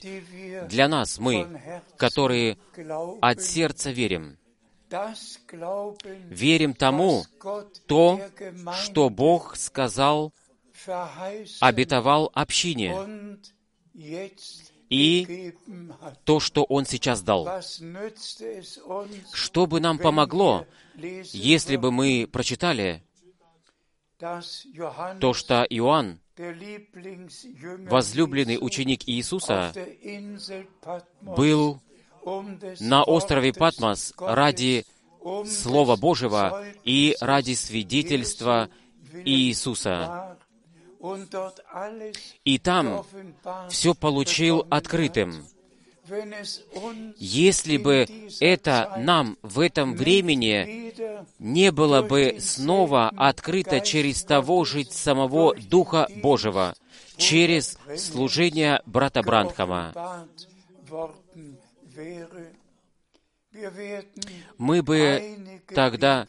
для 0.69 0.87
нас, 0.87 1.17
мы, 1.17 1.81
которые 1.97 2.57
от 3.21 3.41
сердца 3.41 3.91
верим, 3.91 4.37
верим 6.29 6.73
тому, 6.73 7.25
то, 7.87 8.21
что 8.73 9.09
Бог 9.09 9.55
сказал, 9.55 10.33
обетовал 11.59 12.29
общине, 12.33 13.39
и 14.89 15.53
то, 16.25 16.39
что 16.39 16.63
Он 16.63 16.85
сейчас 16.85 17.23
дал. 17.23 17.49
Что 19.33 19.65
бы 19.65 19.79
нам 19.79 19.97
помогло, 19.97 20.67
если 20.95 21.75
бы 21.75 21.91
мы 21.91 22.29
прочитали 22.31 23.03
то, 24.17 25.33
что 25.33 25.65
Иоанн, 25.69 26.19
возлюбленный 27.89 28.57
ученик 28.59 29.07
Иисуса, 29.07 29.73
был 31.21 31.81
um 32.23 32.75
на 32.79 33.03
острове 33.03 33.53
Патмос 33.53 34.13
ради 34.17 34.85
um 35.21 35.45
Слова 35.45 35.95
Божьего 35.95 36.63
и 36.83 37.15
ради 37.21 37.53
свидетельства 37.53 38.69
Иисуса. 39.25 40.37
И 42.43 42.57
там 42.57 43.05
все 43.69 43.93
получил 43.93 44.65
открытым. 44.69 45.45
Если 47.17 47.77
бы 47.77 48.05
это 48.39 48.93
нам 48.97 49.37
в 49.41 49.59
этом 49.59 49.95
времени 49.95 50.93
не 51.39 51.71
было 51.71 52.01
бы 52.01 52.37
снова 52.39 53.09
открыто 53.09 53.79
через 53.79 54.23
того 54.23 54.65
же 54.65 54.85
самого 54.85 55.55
Духа 55.55 56.07
Божьего, 56.21 56.75
через 57.17 57.77
служение 57.97 58.81
брата 58.85 59.21
werden 59.21 59.53
мы 64.57 64.83
бы 64.83 65.61
тогда 65.73 66.27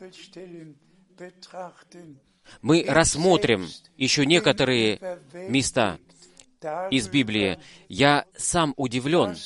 мы 2.62 2.84
рассмотрим 2.86 3.68
еще 3.96 4.24
некоторые 4.26 5.00
места 5.48 5.98
из 6.90 7.09
Библии. 7.09 7.59
Я 7.88 8.27
сам 8.37 8.75
удивлен, 8.77 9.37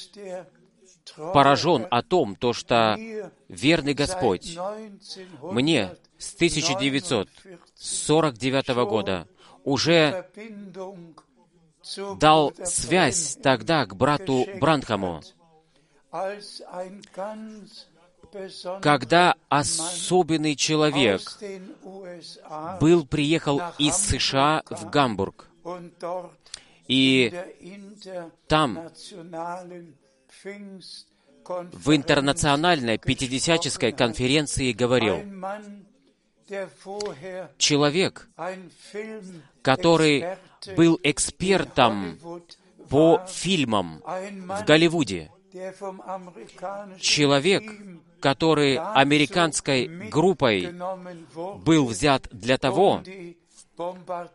поражен 1.17 1.87
о 1.91 2.03
том, 2.03 2.37
то, 2.37 2.53
что 2.53 2.99
верный 3.49 3.95
Господь 3.95 4.55
1949 4.57 5.53
мне 5.53 5.97
с 6.19 6.35
1949 6.35 8.69
года 8.87 9.27
уже 9.65 10.29
дал 12.19 12.53
связь 12.65 13.39
тогда 13.43 13.87
к 13.87 13.97
брату 13.97 14.47
Бранхаму, 14.61 15.23
когда 18.81 19.35
особенный 19.49 20.55
человек 20.57 21.23
был, 22.81 23.07
приехал 23.07 23.61
из 23.79 23.97
США 23.97 24.63
в 24.69 24.91
Гамбург, 24.91 25.49
и 26.91 27.33
там, 28.49 28.91
в 31.47 31.95
интернациональной 31.95 32.99
пятидесяческой 32.99 33.93
конференции 33.93 34.73
говорил, 34.73 35.19
человек, 37.59 38.29
который 39.63 40.37
был 40.77 40.99
экспертом 41.05 42.19
по 42.89 43.25
фильмам 43.29 44.03
в 44.05 44.65
Голливуде, 44.67 45.31
человек, 46.99 47.63
который 48.19 48.77
американской 48.79 49.87
группой 50.09 50.75
был 51.65 51.87
взят 51.87 52.29
для 52.33 52.59
того, 52.59 53.03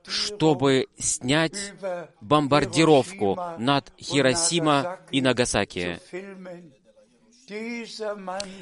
чтобы 0.07 0.87
снять 0.97 1.73
бомбардировку 2.21 3.37
над 3.57 3.91
Хиросима 3.99 4.99
и 5.11 5.21
Нагасаки. 5.21 5.99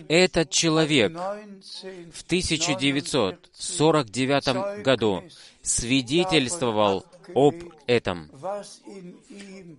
Этот 0.10 0.50
человек 0.50 1.12
1949 1.12 2.14
в 2.14 2.24
1949 2.26 4.84
году 4.84 5.24
свидетельствовал 5.62 7.06
об 7.34 7.56
этом. 7.88 8.30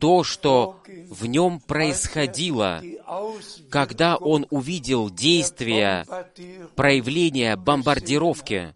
То, 0.01 0.25
что 0.25 0.81
в 1.11 1.27
нем 1.27 1.61
происходило, 1.61 2.83
когда 3.71 4.17
он 4.17 4.47
увидел 4.51 5.11
действия 5.11 6.07
проявления 6.75 7.57
бомбардировки, 7.57 8.73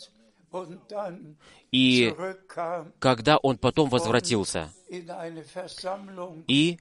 и 1.71 2.15
когда 2.99 3.37
он 3.39 3.59
потом 3.59 3.89
возвратился 3.89 4.71
и 6.47 6.79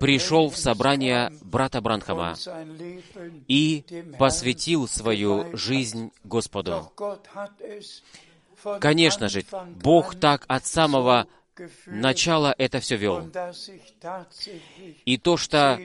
пришел 0.00 0.50
в 0.50 0.56
собрание 0.56 1.32
брата 1.42 1.80
Бранхама 1.80 2.36
и 3.48 3.84
посвятил 4.18 4.88
свою 4.88 5.56
жизнь 5.56 6.12
Господу. 6.24 6.92
Конечно 8.80 9.28
же, 9.28 9.44
Бог 9.82 10.14
так 10.18 10.44
от 10.48 10.66
самого 10.66 11.26
начала 11.86 12.54
это 12.58 12.80
все 12.80 12.96
вел. 12.96 13.30
И 15.04 15.18
то, 15.18 15.36
что 15.36 15.78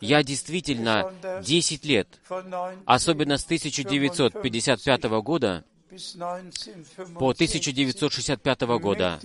я 0.00 0.22
действительно 0.22 1.12
10 1.42 1.84
лет, 1.84 2.08
von 2.28 2.42
19 2.42 2.82
особенно 2.84 3.36
с 3.36 3.44
1955 3.44 5.04
года 5.22 5.64
по 7.18 7.30
1965 7.30 7.94
1965 8.04 8.60
года, 8.80 9.20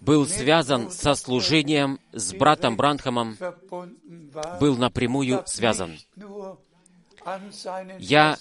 был 0.00 0.26
связан 0.26 0.90
со 0.90 1.14
служением 1.14 1.98
с 2.12 2.32
братом 2.32 2.76
Бранхамом, 2.76 3.36
был 4.60 4.76
напрямую 4.76 5.42
связан. 5.46 5.98
Я 7.98 8.38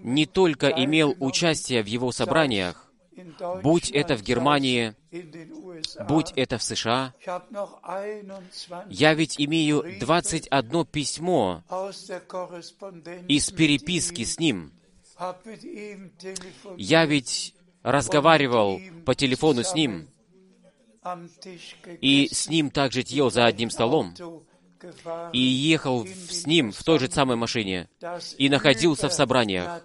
не 0.00 0.26
только 0.26 0.68
имел 0.68 1.14
участие 1.20 1.82
в 1.82 1.86
его 1.86 2.10
собраниях, 2.10 2.90
будь 3.62 3.90
это 3.90 4.16
в 4.16 4.22
Германии, 4.22 4.94
будь 6.08 6.32
это 6.34 6.58
в 6.58 6.62
США, 6.62 7.12
Ich 7.20 7.28
habe 7.28 7.44
noch 7.52 7.80
21 7.84 8.90
я 8.90 9.14
ведь 9.14 9.36
имею 9.38 9.84
21 10.00 10.86
письмо 10.86 11.62
из 13.28 13.50
переписки 13.50 14.24
с 14.24 14.40
ним. 14.40 14.72
Я 16.76 17.06
ведь 17.06 17.54
разговаривал 17.82 18.80
по 19.04 19.14
телефону 19.14 19.62
с 19.62 19.74
ним, 19.74 20.08
и 22.00 22.28
с 22.32 22.48
ним 22.48 22.70
также 22.70 23.04
ел 23.06 23.30
за 23.30 23.46
одним 23.46 23.70
столом, 23.70 24.14
и 25.32 25.38
ехал 25.38 26.06
с 26.06 26.46
ним 26.46 26.72
в 26.72 26.82
той 26.82 26.98
же 26.98 27.10
самой 27.10 27.36
машине, 27.36 27.88
и 28.38 28.48
находился 28.48 29.08
в 29.08 29.12
собраниях, 29.12 29.82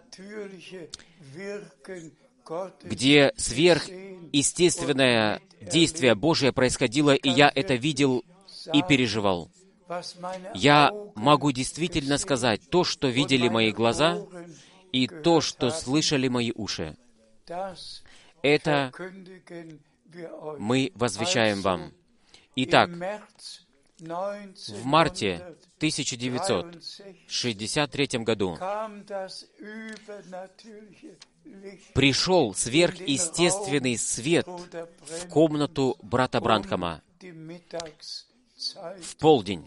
где 2.84 3.34
сверх 3.38 3.88
gesehen 3.88 4.30
естественное 4.32 5.41
действие 5.62 6.15
Божие 6.15 6.52
происходило, 6.52 7.13
и 7.13 7.30
я 7.30 7.52
это 7.54 7.75
видел 7.75 8.23
и 8.73 8.82
переживал. 8.82 9.49
Я 10.54 10.91
могу 11.15 11.52
действительно 11.52 12.17
сказать 12.17 12.62
то, 12.69 12.84
что 12.84 13.08
видели 13.08 13.49
мои 13.49 13.71
глаза, 13.71 14.21
и 14.91 15.08
то, 15.08 15.41
что 15.41 15.71
слышали 15.71 16.28
мои 16.28 16.52
уши. 16.56 16.95
Это 18.41 18.91
мы 20.58 20.91
возвещаем 20.95 21.62
вам. 21.62 21.91
Итак, 22.56 22.89
в 23.99 24.86
марте 24.86 25.56
1963 25.78 28.08
году 28.19 28.58
пришел 31.93 32.54
сверхъестественный 32.54 33.97
свет 33.97 34.47
в 34.47 35.28
комнату 35.30 35.97
брата 36.02 36.39
Бранхама 36.39 37.02
в 39.02 39.17
полдень. 39.17 39.65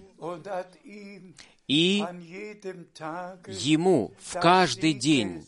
И 1.72 2.04
ему 3.46 4.12
в 4.18 4.34
каждый 4.34 4.92
день 4.92 5.42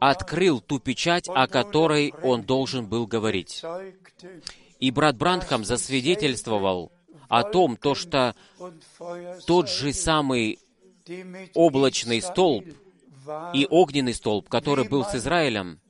открыл 0.00 0.60
ту 0.60 0.78
печать, 0.80 1.30
о 1.30 1.46
которой 1.48 2.12
он 2.22 2.42
должен 2.42 2.86
был 2.86 3.06
говорить. 3.06 3.64
И 4.80 4.90
брат 4.90 5.16
Брандхам 5.16 5.64
засвидетельствовал 5.64 6.92
о 7.30 7.42
том, 7.44 7.78
то, 7.78 7.94
что 7.94 8.34
тот 9.46 9.70
же 9.70 9.94
самый 9.94 10.58
облачный 11.54 12.20
столб 12.20 12.66
и 13.54 13.66
огненный 13.70 14.12
столб, 14.12 14.46
который 14.50 14.86
был 14.86 15.06
с 15.06 15.14
Израилем, 15.14 15.80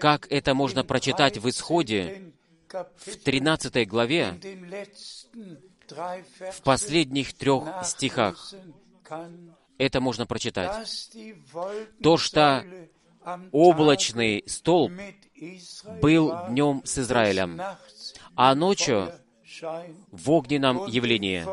как 0.00 0.26
это 0.30 0.52
можно 0.52 0.84
прочитать 0.84 1.38
в 1.38 1.48
Исходе, 1.48 2.34
в 2.96 3.16
13 3.24 3.88
главе, 3.88 4.38
в 5.88 6.62
последних 6.62 7.32
трех 7.34 7.64
стихах. 7.84 8.54
Это 9.78 10.00
можно 10.00 10.26
прочитать. 10.26 11.10
То, 12.02 12.16
что 12.16 12.64
облачный 13.52 14.42
столб 14.46 14.92
был 16.00 16.34
днем 16.48 16.82
с 16.84 16.98
Израилем, 16.98 17.60
а 18.34 18.54
ночью 18.54 19.12
в 20.10 20.30
огненном 20.30 20.86
явлении, 20.86 21.44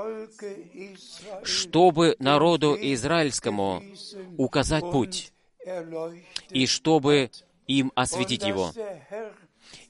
чтобы 1.44 2.16
народу 2.20 2.78
израильскому 2.80 3.84
указать 4.38 4.84
путь, 4.92 5.34
и 6.50 6.68
чтобы 6.68 7.32
им 7.68 7.92
осветить 7.96 8.44
его. 8.44 8.72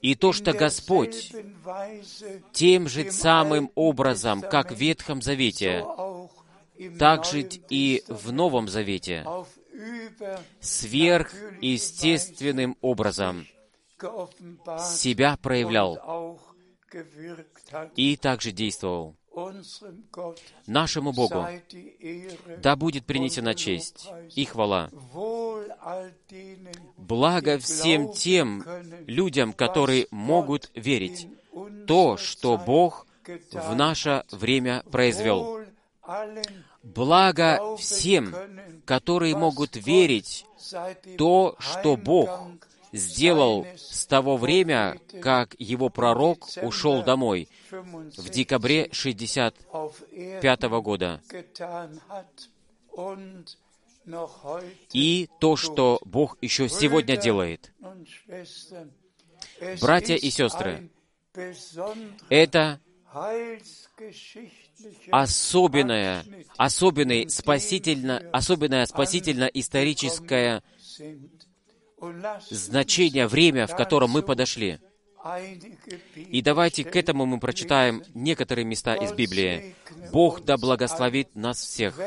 И 0.00 0.14
то, 0.14 0.32
что 0.32 0.52
Господь 0.52 1.32
тем 2.52 2.88
же 2.88 3.10
самым 3.10 3.72
образом, 3.74 4.42
как 4.42 4.70
в 4.72 4.76
Ветхом 4.76 5.20
Завете, 5.22 5.84
так 6.98 7.24
же 7.24 7.48
и 7.70 8.04
в 8.08 8.32
Новом 8.32 8.68
Завете, 8.68 9.24
сверхъестественным 10.60 12.76
образом 12.80 13.46
себя 14.78 15.36
проявлял 15.36 16.40
и 17.96 18.16
также 18.16 18.52
действовал. 18.52 19.16
Нашему 20.66 21.12
Богу 21.12 21.46
да 22.58 22.76
будет 22.76 23.04
принесена 23.04 23.54
честь 23.54 24.08
и 24.34 24.44
хвала. 24.44 24.90
Благо 26.96 27.58
всем 27.58 28.12
тем 28.12 28.64
людям, 29.06 29.52
которые 29.52 30.06
могут 30.10 30.70
верить 30.74 31.28
то, 31.86 32.16
что 32.16 32.56
Бог 32.56 33.06
в 33.52 33.74
наше 33.74 34.24
время 34.30 34.82
произвел. 34.90 35.60
Благо 36.82 37.76
всем, 37.76 38.34
которые 38.84 39.36
могут 39.36 39.76
верить 39.76 40.46
то, 41.18 41.56
что 41.58 41.96
Бог 41.96 42.30
сделал 42.92 43.66
с 43.76 44.06
того 44.06 44.36
время, 44.36 44.98
как 45.20 45.54
его 45.58 45.88
пророк 45.88 46.48
ушел 46.62 47.02
домой 47.02 47.48
в 47.82 48.28
декабре 48.30 48.88
65 48.92 50.62
года. 50.82 51.20
И 54.92 55.28
то, 55.40 55.56
что 55.56 56.00
Бог 56.04 56.36
еще 56.40 56.68
сегодня 56.68 57.16
делает. 57.16 57.72
Братья 59.80 60.14
и 60.14 60.30
сестры, 60.30 60.90
это 62.28 62.80
особенное, 65.10 66.24
особенное 66.56 67.28
спасительно, 67.28 68.22
особенное 68.32 68.86
спасительно-историческое 68.86 70.62
значение, 72.50 73.26
время, 73.26 73.66
в 73.66 73.76
котором 73.76 74.10
мы 74.10 74.22
подошли. 74.22 74.78
И 76.14 76.42
давайте 76.42 76.84
к 76.84 76.94
этому 76.96 77.26
мы 77.26 77.40
прочитаем 77.40 78.02
некоторые 78.14 78.64
места 78.64 78.94
из 78.94 79.12
Библии. 79.12 79.74
Бог 80.12 80.44
да 80.44 80.56
благословит 80.56 81.34
нас 81.34 81.60
всех 81.60 81.98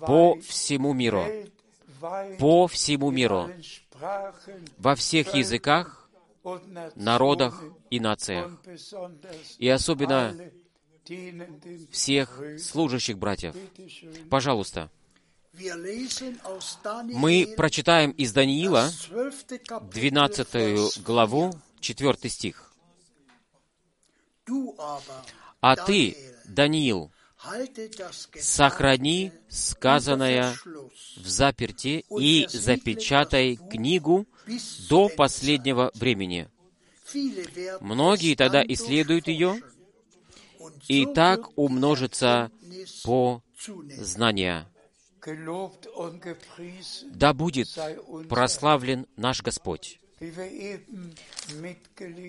по 0.00 0.38
всему 0.40 0.92
миру, 0.92 1.24
по 2.38 2.66
всему 2.66 3.10
миру, 3.10 3.50
во 4.78 4.94
всех 4.94 5.34
языках, 5.34 6.08
народах 6.94 7.62
и 7.90 8.00
нациях, 8.00 8.52
и 9.58 9.68
особенно 9.68 10.34
всех 11.90 12.40
служащих 12.58 13.18
братьев. 13.18 13.54
Пожалуйста, 14.30 14.90
мы 17.12 17.54
прочитаем 17.56 18.12
из 18.12 18.32
Даниила 18.32 18.88
12 19.92 21.02
главу, 21.02 21.52
4 21.80 22.28
стих. 22.28 22.72
«А 25.60 25.76
ты, 25.76 26.16
Даниил, 26.44 27.12
сохрани 28.38 29.32
сказанное 29.48 30.54
в 31.16 31.28
заперте 31.28 32.04
и 32.18 32.46
запечатай 32.50 33.56
книгу 33.56 34.26
до 34.88 35.08
последнего 35.08 35.90
времени. 35.94 36.48
Многие 37.80 38.34
тогда 38.36 38.62
исследуют 38.66 39.28
ее, 39.28 39.62
и 40.88 41.06
так 41.06 41.56
умножится 41.58 42.50
по 43.04 43.42
знания. 43.98 44.68
Да 47.06 47.32
будет 47.32 47.68
прославлен 48.28 49.06
наш 49.16 49.42
Господь. 49.42 50.00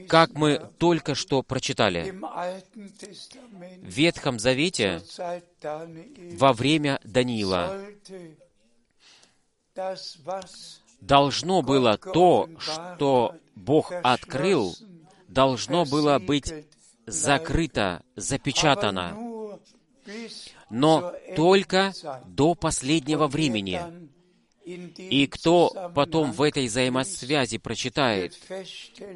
Как 0.07 0.31
мы 0.33 0.61
только 0.77 1.13
что 1.13 1.43
прочитали, 1.43 2.11
в 3.81 3.85
Ветхом 3.85 4.39
Завете 4.39 5.01
во 6.37 6.53
время 6.53 7.01
Даниила 7.03 7.85
должно 11.01 11.61
было 11.61 11.97
то, 11.97 12.49
что 12.59 13.35
Бог 13.55 13.91
открыл, 14.03 14.73
должно 15.27 15.83
было 15.83 16.17
быть 16.19 16.53
закрыто, 17.05 18.03
запечатано, 18.15 19.17
но 20.69 21.13
только 21.35 21.93
до 22.25 22.55
последнего 22.55 23.27
времени. 23.27 23.81
И 24.65 25.27
кто 25.27 25.91
потом 25.95 26.31
в 26.31 26.41
этой 26.41 26.67
взаимосвязи 26.67 27.57
прочитает, 27.57 28.37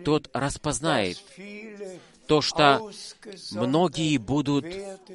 тот 0.03 0.29
распознает 0.33 1.23
то, 2.27 2.41
что 2.41 2.91
многие 3.51 4.17
будут 4.17 4.65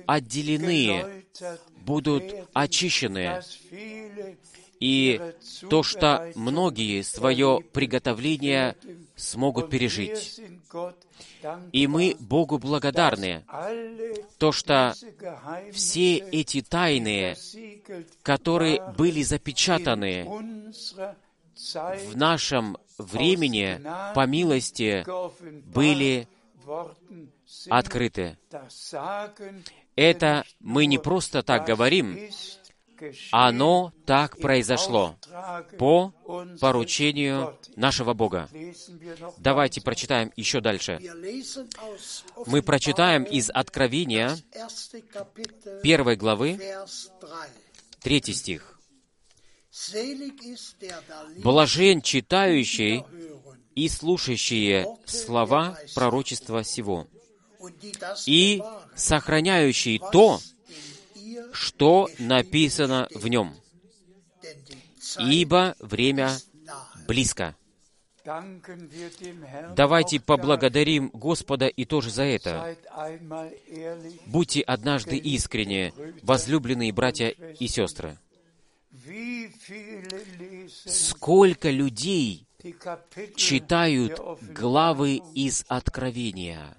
отделены, 0.06 1.24
будут 1.78 2.34
очищены, 2.52 3.42
и 4.80 5.20
то, 5.68 5.82
что 5.82 6.32
многие 6.34 7.02
свое 7.02 7.60
приготовление 7.72 8.76
смогут 9.14 9.70
пережить. 9.70 10.40
И 11.72 11.86
мы 11.86 12.16
Богу 12.18 12.58
благодарны, 12.58 13.44
то, 14.38 14.52
что 14.52 14.94
все 15.72 16.16
эти 16.16 16.62
тайны, 16.62 17.36
которые 18.22 18.82
были 18.96 19.22
запечатаны 19.22 20.24
в 22.08 22.16
нашем 22.16 22.78
времени, 22.98 23.80
по 24.14 24.26
милости, 24.26 25.04
были 25.72 26.26
открыты. 27.68 28.38
Это 29.96 30.44
мы 30.60 30.86
не 30.86 30.98
просто 30.98 31.42
так 31.42 31.66
говорим, 31.66 32.18
оно 33.30 33.92
так 34.06 34.38
произошло 34.38 35.16
по 35.78 36.12
поручению 36.60 37.58
нашего 37.76 38.14
Бога. 38.14 38.48
Давайте 39.38 39.80
прочитаем 39.80 40.32
еще 40.36 40.60
дальше. 40.60 41.00
Мы 42.46 42.62
прочитаем 42.62 43.24
из 43.24 43.50
Откровения 43.50 44.36
первой 45.82 46.16
главы, 46.16 46.60
третий 48.00 48.34
стих. 48.34 48.78
«Блажен 51.38 52.02
читающий 52.02 53.04
и 53.74 53.88
слушающие 53.88 54.86
слова 55.06 55.78
пророчества 55.94 56.64
сего, 56.64 57.06
и 58.26 58.62
сохраняющий 58.96 60.00
то, 60.12 60.40
что 61.52 62.08
написано 62.18 63.08
в 63.14 63.28
нем, 63.28 63.54
ибо 65.18 65.74
время 65.78 66.30
близко. 67.06 67.56
Давайте 69.74 70.20
поблагодарим 70.20 71.10
Господа 71.12 71.66
и 71.66 71.84
тоже 71.84 72.10
за 72.10 72.24
это. 72.24 72.76
Будьте 74.26 74.60
однажды 74.60 75.16
искренне, 75.16 75.92
возлюбленные 76.22 76.92
братья 76.92 77.28
и 77.28 77.66
сестры. 77.66 78.18
Сколько 80.86 81.70
людей 81.70 82.46
читают 83.36 84.20
главы 84.52 85.22
из 85.34 85.64
Откровения, 85.68 86.76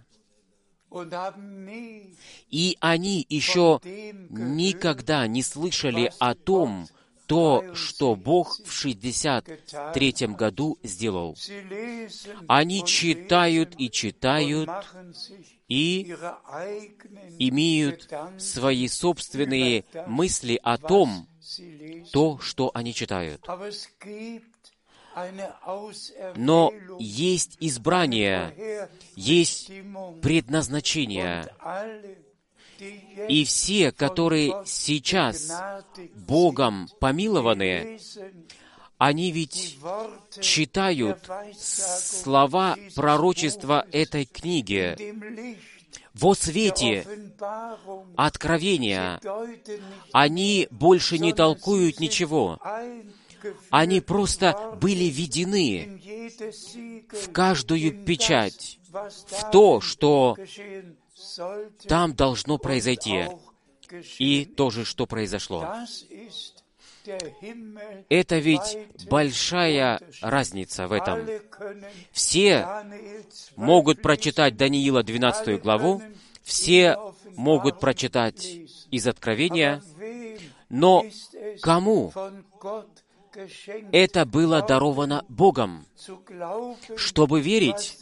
и 2.50 2.78
они 2.80 3.26
еще 3.30 3.80
никогда 3.84 5.28
не 5.28 5.42
слышали 5.44 6.12
о 6.20 6.36
том, 6.36 6.88
то, 7.28 7.64
что 7.74 8.16
Бог 8.16 8.60
в 8.66 8.72
63 8.74 10.28
году 10.38 10.78
сделал. 10.84 11.38
Они 12.50 12.84
читают 12.86 13.74
и 13.78 13.90
читают, 13.90 14.70
и 15.70 16.14
имеют 17.40 18.10
свои 18.38 18.90
собственные 18.90 19.86
мысли 20.08 20.60
о 20.62 20.78
том, 20.78 21.30
то, 22.12 22.38
что 22.40 22.70
они 22.74 22.94
читают. 22.94 23.48
Но 26.36 26.74
есть 27.00 27.58
избрание, 27.60 28.90
есть 29.16 29.72
предназначение. 30.22 31.48
И 33.30 33.44
все, 33.46 33.92
которые 33.92 34.64
сейчас 34.66 35.52
Богом 36.16 36.88
помилованы, 37.00 38.00
они 38.98 39.32
ведь 39.32 39.78
читают 40.40 41.30
слова 41.58 42.78
пророчества 42.96 43.86
этой 43.92 44.26
книги 44.26 44.96
во 46.14 46.36
свете 46.36 47.06
откровения. 48.16 49.20
Они 50.12 50.68
больше 50.72 51.18
не 51.18 51.34
толкуют 51.34 52.00
ничего. 52.00 52.60
Они 53.70 54.02
просто 54.02 54.78
были 54.82 55.06
введены 55.06 56.02
в 57.10 57.32
каждую 57.32 58.06
печать, 58.06 58.80
в 58.92 59.52
то, 59.52 59.82
что 59.82 60.38
там 61.88 62.14
должно 62.16 62.58
произойти, 62.58 63.26
и 64.20 64.46
то 64.46 64.70
же, 64.70 64.86
что 64.86 65.06
произошло. 65.06 65.68
Это 68.10 68.38
ведь 68.38 68.78
большая 69.10 70.00
разница 70.22 70.88
в 70.88 70.92
этом. 70.92 71.28
Все 72.12 72.68
могут 73.56 74.02
прочитать 74.02 74.56
Даниила 74.56 75.04
12 75.04 75.62
главу, 75.62 76.02
все 76.44 76.98
могут 77.36 77.80
прочитать 77.80 78.46
из 78.92 79.08
Откровения, 79.08 79.82
но 80.70 81.04
кому 81.62 82.14
это 83.92 84.26
было 84.26 84.62
даровано 84.62 85.26
Богом, 85.28 85.86
чтобы 86.96 87.42
верить 87.42 87.98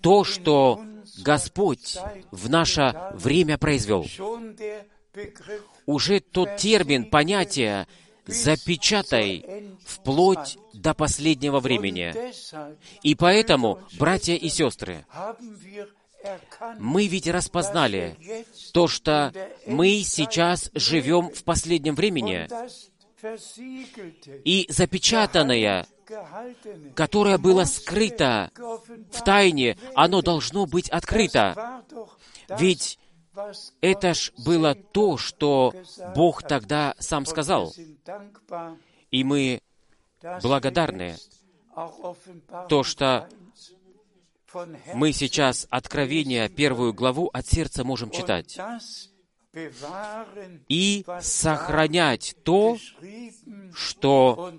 то, 0.00 0.24
что 0.24 0.80
Господь 1.18 1.98
в 2.30 2.48
наше 2.48 2.94
время 3.14 3.58
произвел. 3.58 4.06
Уже 5.86 6.20
тот 6.20 6.56
термин, 6.56 7.06
понятие 7.06 7.86
«запечатай» 8.26 9.66
вплоть 9.84 10.58
до 10.74 10.94
последнего 10.94 11.60
времени. 11.60 12.14
И 13.02 13.14
поэтому, 13.14 13.80
братья 13.98 14.34
и 14.34 14.48
сестры, 14.48 15.04
мы 16.78 17.06
ведь 17.06 17.26
распознали 17.28 18.44
то, 18.72 18.86
что 18.86 19.32
мы 19.66 20.02
сейчас 20.04 20.70
живем 20.74 21.30
в 21.30 21.42
последнем 21.44 21.94
времени, 21.94 22.48
и 24.44 24.66
запечатанное, 24.68 25.86
которое 26.94 27.38
было 27.38 27.64
скрыто 27.64 28.50
в 29.12 29.24
тайне, 29.24 29.76
оно 29.94 30.22
должно 30.22 30.66
быть 30.66 30.88
открыто. 30.88 31.82
Ведь 32.58 32.98
это 33.80 34.14
ж 34.14 34.32
было 34.44 34.74
то, 34.74 35.16
что 35.16 35.74
Бог 36.14 36.42
тогда 36.42 36.94
сам 36.98 37.26
сказал. 37.26 37.74
И 39.10 39.24
мы 39.24 39.62
благодарны, 40.42 41.16
то, 42.68 42.82
что 42.82 43.28
мы 44.94 45.12
сейчас 45.12 45.66
Откровение, 45.70 46.48
первую 46.48 46.94
главу 46.94 47.28
от 47.32 47.46
сердца 47.46 47.84
можем 47.84 48.10
читать 48.10 48.58
и 50.68 51.04
сохранять 51.20 52.36
то, 52.44 52.76
что 53.74 54.52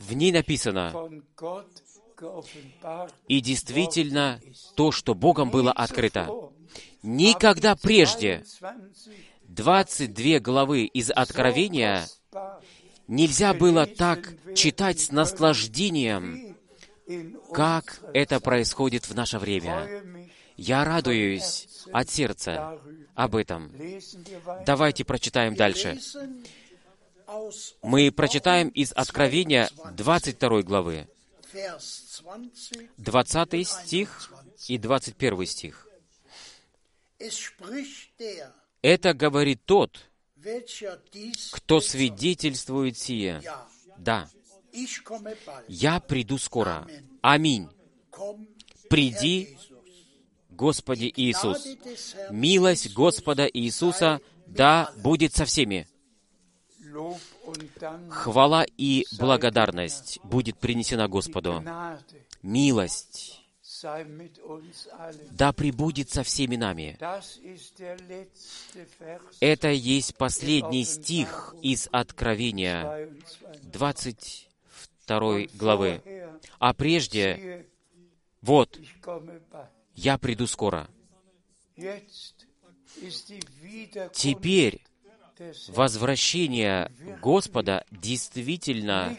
в 0.00 0.12
ней 0.14 0.32
написано, 0.32 1.10
и 3.28 3.40
действительно 3.40 4.40
то, 4.74 4.92
что 4.92 5.14
Богом 5.14 5.50
было 5.50 5.72
открыто. 5.72 6.28
Никогда 7.02 7.76
прежде 7.76 8.44
22 9.44 10.40
главы 10.40 10.84
из 10.84 11.10
Откровения 11.10 12.06
нельзя 13.06 13.54
было 13.54 13.86
так 13.86 14.34
читать 14.54 15.00
с 15.00 15.12
наслаждением, 15.12 16.56
как 17.52 18.00
это 18.12 18.40
происходит 18.40 19.08
в 19.08 19.14
наше 19.14 19.38
время. 19.38 20.02
Я 20.58 20.84
радуюсь 20.84 21.68
от 21.92 22.10
сердца 22.10 22.78
об 23.14 23.36
этом. 23.36 23.72
Давайте 24.66 25.04
прочитаем 25.04 25.54
дальше. 25.54 25.98
Мы 27.82 28.10
прочитаем 28.10 28.68
из 28.70 28.92
Откровения 28.92 29.70
22 29.92 30.62
главы, 30.62 31.08
20 32.96 33.68
стих 33.68 34.32
и 34.66 34.78
21 34.78 35.46
стих. 35.46 35.88
Это 38.82 39.14
говорит 39.14 39.60
тот, 39.64 40.10
кто 41.52 41.80
свидетельствует 41.80 42.98
сие. 42.98 43.42
Да, 43.96 44.28
я 45.68 46.00
приду 46.00 46.36
скоро. 46.38 46.86
Аминь. 47.22 47.68
Приди, 48.88 49.56
Господи 50.58 51.12
Иисус. 51.14 51.64
Милость 52.30 52.92
Господа 52.92 53.46
Иисуса 53.46 54.20
да 54.46 54.92
будет 54.96 55.32
со 55.32 55.44
всеми. 55.44 55.86
Хвала 58.10 58.66
и 58.76 59.06
благодарность 59.18 60.18
будет 60.24 60.58
принесена 60.58 61.06
Господу. 61.06 61.62
Милость 62.42 63.40
да 65.30 65.52
пребудет 65.52 66.10
со 66.10 66.24
всеми 66.24 66.56
нами. 66.56 66.98
Это 69.38 69.68
есть 69.68 70.16
последний 70.16 70.84
стих 70.84 71.54
из 71.62 71.88
Откровения 71.92 73.08
22 73.62 75.46
главы. 75.54 76.02
А 76.58 76.74
прежде, 76.74 77.64
вот, 78.42 78.76
я 79.98 80.16
приду 80.16 80.46
скоро. 80.46 80.88
Теперь 84.12 84.84
возвращение 85.68 86.92
Господа 87.20 87.84
действительно 87.90 89.16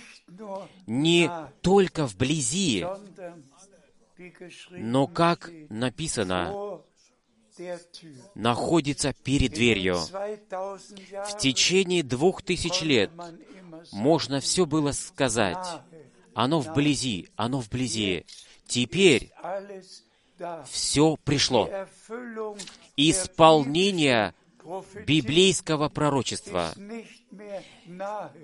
не 0.88 1.30
только 1.62 2.06
вблизи, 2.08 2.86
но, 4.72 5.08
как 5.08 5.52
написано, 5.70 6.82
находится 8.36 9.14
перед 9.14 9.52
дверью. 9.52 9.98
В 9.98 11.38
течение 11.38 12.04
двух 12.04 12.42
тысяч 12.42 12.82
лет 12.82 13.12
можно 13.92 14.40
все 14.40 14.66
было 14.66 14.94
сказать. 14.94 15.82
Оно 16.34 16.62
вблизи, 16.62 17.28
оно 17.36 17.60
вблизи. 17.60 18.26
Теперь 18.66 19.32
все 20.66 21.18
пришло. 21.24 21.70
Исполнение 22.96 24.34
библейского 25.06 25.90
пророчества. 25.90 26.74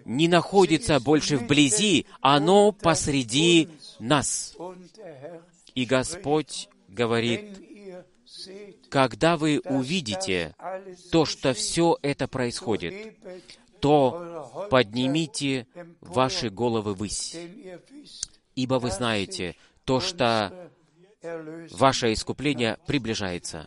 не 0.06 0.28
находится 0.28 1.00
больше 1.00 1.38
вблизи, 1.38 2.06
оно 2.22 2.72
посреди 2.72 3.70
нас. 4.00 4.56
И 5.76 5.86
Господь 5.86 6.70
говорит, 6.88 7.58
когда 8.90 9.38
вы 9.38 9.62
увидите 9.66 10.56
то, 11.12 11.26
что 11.26 11.54
все 11.54 11.98
это 12.02 12.28
происходит, 12.28 13.18
то 13.80 14.68
поднимите 14.72 15.68
ваши 16.02 16.50
головы 16.50 16.94
ввысь, 16.94 17.38
ибо 18.56 18.76
вы 18.76 18.90
знаете 18.90 19.56
то, 19.84 20.00
что 20.00 20.72
ваше 21.72 22.14
искупление 22.14 22.78
приближается. 22.86 23.66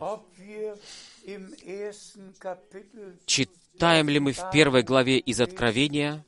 Читаем 3.27 4.09
ли 4.09 4.19
мы 4.19 4.33
в 4.33 4.51
первой 4.51 4.83
главе 4.83 5.19
из 5.19 5.41
Откровения, 5.41 6.25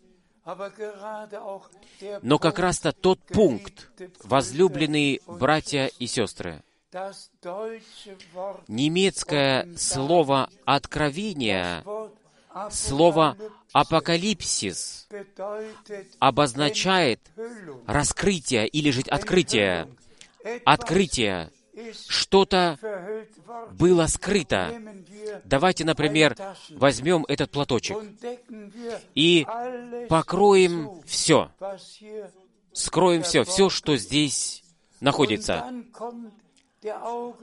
но 2.22 2.38
как 2.38 2.58
раз-то 2.58 2.92
тот 2.92 3.20
пункт, 3.20 3.90
возлюбленные 4.24 5.20
братья 5.26 5.86
и 5.98 6.06
сестры, 6.06 6.62
немецкое 8.68 9.68
слово 9.76 10.50
«откровение», 10.64 11.84
слово 12.70 13.36
«апокалипсис» 13.72 15.08
обозначает 16.18 17.20
раскрытие 17.86 18.66
или 18.66 18.90
же 18.90 19.02
открытие. 19.02 19.88
Открытие. 20.64 21.50
Что-то 22.08 22.78
было 23.72 24.06
скрыто. 24.06 24.74
Давайте, 25.44 25.84
например, 25.84 26.36
возьмем 26.70 27.24
этот 27.28 27.50
платочек 27.50 27.96
и 29.14 29.46
покроем 30.08 31.00
все. 31.06 31.50
Скроем 32.72 33.22
все, 33.22 33.44
все, 33.44 33.70
что 33.70 33.96
здесь 33.96 34.62
находится. 35.00 35.72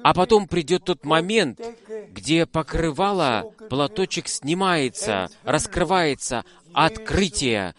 А 0.03 0.13
потом 0.15 0.47
придет 0.47 0.83
тот 0.83 1.05
момент, 1.05 1.61
где 2.09 2.45
покрывало, 2.45 3.53
платочек 3.69 4.27
снимается, 4.27 5.29
раскрывается, 5.43 6.43
открытие 6.73 7.75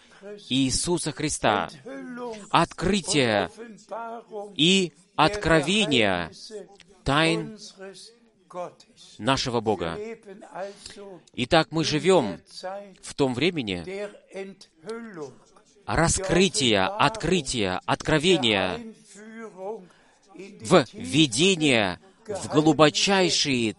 Иисуса 0.47 1.11
Христа, 1.11 1.69
открытие 2.49 3.49
и 4.55 4.93
откровение 5.19 6.31
тайн 7.03 7.57
нашего 9.17 9.59
Бога. 9.59 9.97
Итак, 11.33 11.67
мы 11.71 11.83
живем 11.83 12.39
в 13.01 13.13
том 13.15 13.33
времени 13.33 13.83
раскрытия, 15.85 16.87
открытия, 16.87 17.81
откровения, 17.85 18.79
в 20.61 20.85
видение, 20.93 21.99
в 22.25 22.47
глубочайшие 22.47 23.75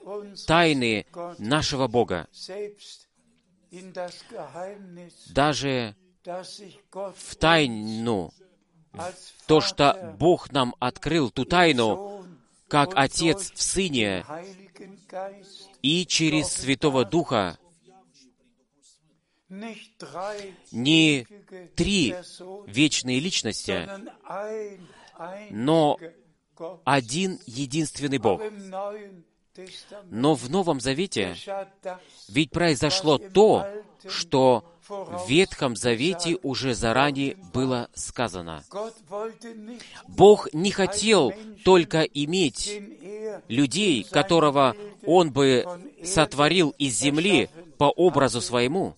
тайны 0.47 1.07
нашего 1.39 1.89
Бога. 1.89 2.29
Даже 5.29 5.97
в 6.23 7.37
тайну, 7.37 8.31
то, 9.47 9.61
что 9.61 10.15
Бог 10.19 10.53
нам 10.53 10.75
открыл, 10.79 11.31
ту 11.31 11.45
тайну, 11.45 12.25
как 12.69 12.93
Отец 12.95 13.53
в 13.53 13.63
Сыне 13.63 14.25
и 15.83 16.07
через 16.07 16.49
Святого 16.49 17.05
Духа, 17.05 17.59
не 20.71 21.27
три 21.75 22.15
вечные 22.67 23.19
личности, 23.19 23.89
но 25.51 25.99
один 26.85 27.41
единственный 27.47 28.19
Бог. 28.19 28.41
Но 30.11 30.35
в 30.35 30.51
Новом 30.51 30.81
Завете 30.81 31.37
ведь 32.29 32.51
произошло 32.51 33.19
то, 33.19 33.67
что 34.09 34.65
в 34.89 35.29
Ветхом 35.29 35.77
Завете 35.77 36.37
уже 36.43 36.75
заранее 36.75 37.37
было 37.53 37.89
сказано. 37.95 38.65
Бог 40.09 40.53
не 40.53 40.71
хотел 40.71 41.33
только 41.65 42.03
иметь 42.03 42.83
людей, 43.49 44.05
которого 44.05 44.75
Он 45.07 45.33
бы 45.33 45.65
сотворил 46.05 46.71
из 46.79 46.99
земли 46.99 47.49
по 47.79 47.85
образу 47.85 48.41
своему. 48.41 48.97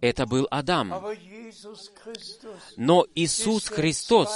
Это 0.00 0.26
был 0.26 0.46
Адам. 0.50 0.94
Но 2.76 3.06
Иисус 3.14 3.68
Христос 3.68 4.30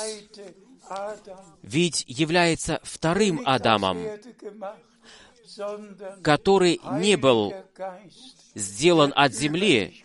ведь 1.62 2.04
является 2.06 2.80
вторым 2.82 3.42
Адамом, 3.44 3.98
который 6.22 6.80
не 6.98 7.16
был 7.16 7.52
сделан 8.54 9.12
от 9.14 9.32
земли, 9.32 10.04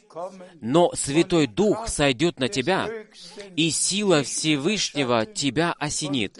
но 0.61 0.91
Святой 0.95 1.47
Дух 1.47 1.87
сойдет 1.87 2.39
на 2.39 2.49
тебя, 2.49 2.89
и 3.55 3.69
сила 3.69 4.23
Всевышнего 4.23 5.25
тебя 5.25 5.73
осенит. 5.77 6.39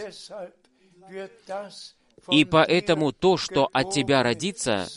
И 2.30 2.44
поэтому 2.44 3.12
то, 3.12 3.38
что 3.38 3.70
от 3.72 3.92
тебя 3.92 4.24
родится, 4.24 4.88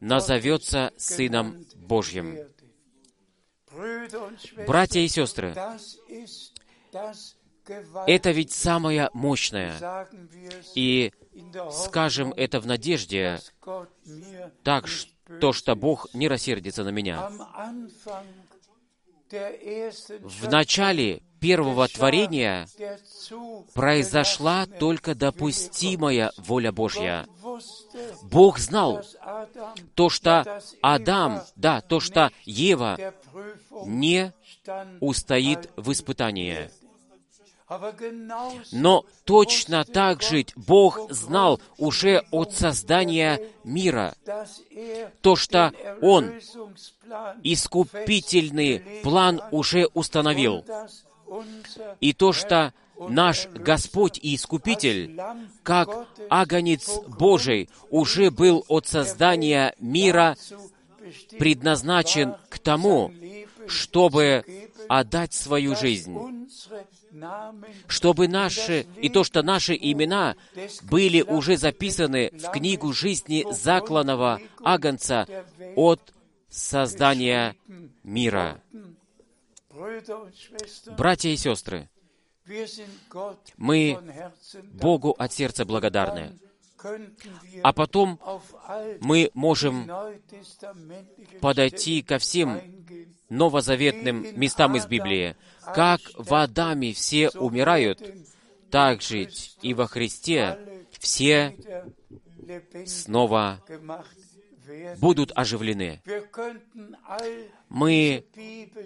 назовется 0.00 0.92
Сыном 0.96 1.64
Божьим. 1.76 2.38
Братья 4.66 5.00
и 5.00 5.08
сестры, 5.08 5.54
это 8.06 8.30
ведь 8.30 8.52
самое 8.52 9.10
мощное. 9.12 10.06
И 10.74 11.12
скажем 11.70 12.32
это 12.36 12.60
в 12.60 12.66
надежде, 12.66 13.40
так, 14.62 14.86
то, 15.40 15.52
что 15.52 15.74
Бог 15.74 16.06
не 16.14 16.28
рассердится 16.28 16.84
на 16.84 16.90
меня. 16.90 17.30
В 19.30 20.48
начале 20.48 21.22
первого 21.40 21.88
творения 21.88 22.68
произошла 23.74 24.66
только 24.66 25.14
допустимая 25.14 26.32
воля 26.36 26.72
Божья. 26.72 27.26
Бог 28.22 28.58
знал 28.58 29.04
то, 29.94 30.08
что 30.10 30.60
Адам, 30.80 31.42
да, 31.56 31.80
то, 31.80 32.00
что 32.00 32.30
Ева 32.44 32.96
не 33.84 34.32
устоит 35.00 35.70
в 35.76 35.90
испытании. 35.92 36.70
Но 38.72 39.04
точно 39.24 39.84
так 39.84 40.22
же 40.22 40.46
Бог 40.54 41.10
знал 41.10 41.60
уже 41.78 42.22
от 42.30 42.52
создания 42.52 43.40
мира 43.64 44.14
то, 45.20 45.34
что 45.34 45.72
Он 46.00 46.32
искупительный 47.42 48.78
план 49.02 49.42
уже 49.50 49.88
установил. 49.94 50.64
И 52.00 52.12
то, 52.12 52.32
что 52.32 52.72
наш 53.08 53.48
Господь 53.48 54.18
и 54.22 54.36
Искупитель, 54.36 55.20
как 55.64 56.06
агонец 56.30 56.88
Божий, 57.08 57.68
уже 57.90 58.30
был 58.30 58.64
от 58.68 58.86
создания 58.86 59.74
мира 59.80 60.36
предназначен 61.36 62.36
к 62.48 62.60
тому, 62.60 63.12
чтобы 63.66 64.44
отдать 64.88 65.34
свою 65.34 65.74
жизнь 65.74 66.16
чтобы 67.86 68.28
наши, 68.28 68.86
и 69.00 69.08
то, 69.08 69.24
что 69.24 69.42
наши 69.42 69.74
имена 69.74 70.36
были 70.82 71.22
уже 71.22 71.56
записаны 71.56 72.30
в 72.32 72.50
книгу 72.50 72.92
жизни 72.92 73.44
закланного 73.50 74.40
Агнца 74.62 75.26
от 75.74 76.12
создания 76.48 77.56
мира. 78.02 78.60
Братья 80.96 81.28
и 81.28 81.36
сестры, 81.36 81.88
мы 83.56 83.98
Богу 84.72 85.14
от 85.18 85.32
сердца 85.32 85.64
благодарны. 85.64 86.38
А 87.62 87.72
потом 87.72 88.20
мы 89.00 89.30
можем 89.34 89.90
подойти 91.40 92.02
ко 92.02 92.18
всем 92.18 92.60
новозаветным 93.28 94.38
местам 94.38 94.76
из 94.76 94.86
Библии, 94.86 95.36
как 95.74 96.00
в 96.14 96.34
Адаме 96.34 96.92
все 96.92 97.30
умирают, 97.30 98.02
так 98.70 99.02
же 99.02 99.28
и 99.62 99.74
во 99.74 99.86
Христе 99.86 100.58
все 100.98 101.56
снова 102.86 103.62
будут 104.98 105.32
оживлены. 105.34 106.02
Мы 107.68 108.24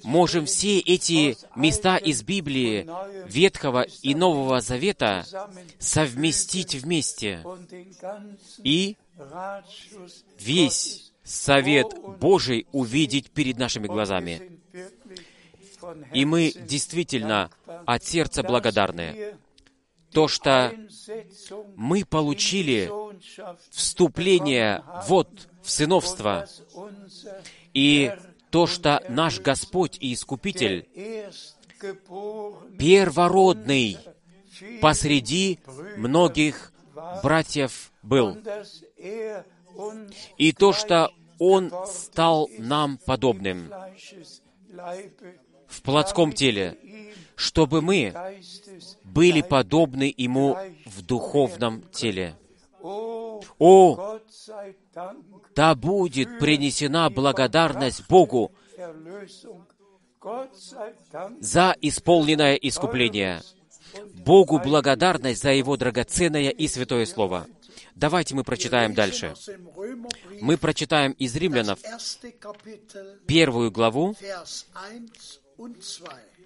можем 0.03 0.47
все 0.47 0.79
эти 0.79 1.37
места 1.57 1.97
из 1.97 2.23
Библии, 2.23 2.89
Ветхого 3.29 3.87
и 4.03 4.15
Нового 4.15 4.61
Завета 4.61 5.25
совместить 5.79 6.75
вместе 6.75 7.45
и 8.63 8.97
весь 10.39 11.13
совет 11.23 11.95
Божий 12.19 12.67
увидеть 12.73 13.31
перед 13.31 13.59
нашими 13.59 13.87
глазами. 13.87 14.61
И 16.13 16.25
мы 16.25 16.53
действительно 16.53 17.51
от 17.87 18.05
сердца 18.05 18.43
благодарны. 18.43 19.37
То, 20.13 20.27
что 20.27 20.73
мы 21.77 22.05
получили 22.05 22.91
вступление 23.71 24.83
вот 25.09 25.49
в 25.63 25.71
сыновство, 25.71 26.49
и 27.75 28.13
то, 28.51 28.67
что 28.67 29.03
наш 29.09 29.41
Господь 29.41 29.97
и 30.01 30.13
Искупитель 30.13 30.89
первородный 32.79 33.99
посреди 34.81 35.61
многих 35.97 36.73
братьев 37.23 37.93
был. 38.03 38.37
И 40.37 40.53
то, 40.53 40.73
что 40.73 41.13
Он 41.39 41.73
стал 41.87 42.49
нам 42.59 42.99
подобным 42.99 43.73
в 45.67 45.83
плотском 45.83 46.33
теле, 46.33 46.77
чтобы 47.37 47.81
мы 47.81 48.13
были 49.05 49.41
подобны 49.41 50.13
Ему 50.17 50.57
в 50.85 51.03
духовном 51.03 51.83
теле. 51.93 52.37
О, 52.83 54.21
да 55.55 55.75
будет 55.75 56.39
принесена 56.39 57.11
благодарность 57.11 58.09
Богу 58.09 58.53
за 61.41 61.77
исполненное 61.81 62.55
искупление. 62.55 63.43
Богу 64.25 64.59
благодарность 64.59 65.43
за 65.43 65.51
Его 65.51 65.77
драгоценное 65.77 66.51
и 66.51 66.69
святое 66.69 67.07
Слово. 67.07 67.47
Давайте 67.95 68.35
мы 68.35 68.45
прочитаем 68.45 68.95
дальше. 68.95 69.35
Мы 70.41 70.57
прочитаем 70.57 71.13
из 71.13 71.35
Римлянов 71.37 71.81
первую 73.27 73.71
главу, 73.71 74.15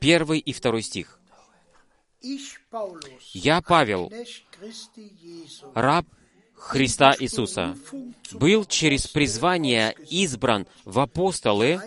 первый 0.01 0.39
и 0.39 0.53
второй 0.53 0.83
стих. 0.83 1.21
«Я, 3.33 3.61
Павел, 3.61 4.11
раб 5.75 6.07
Христа 6.67 7.15
Иисуса, 7.19 7.77
был 8.33 8.65
через 8.65 9.07
призвание 9.07 9.95
избран 10.09 10.67
в 10.87 10.99
апостолы 10.99 11.79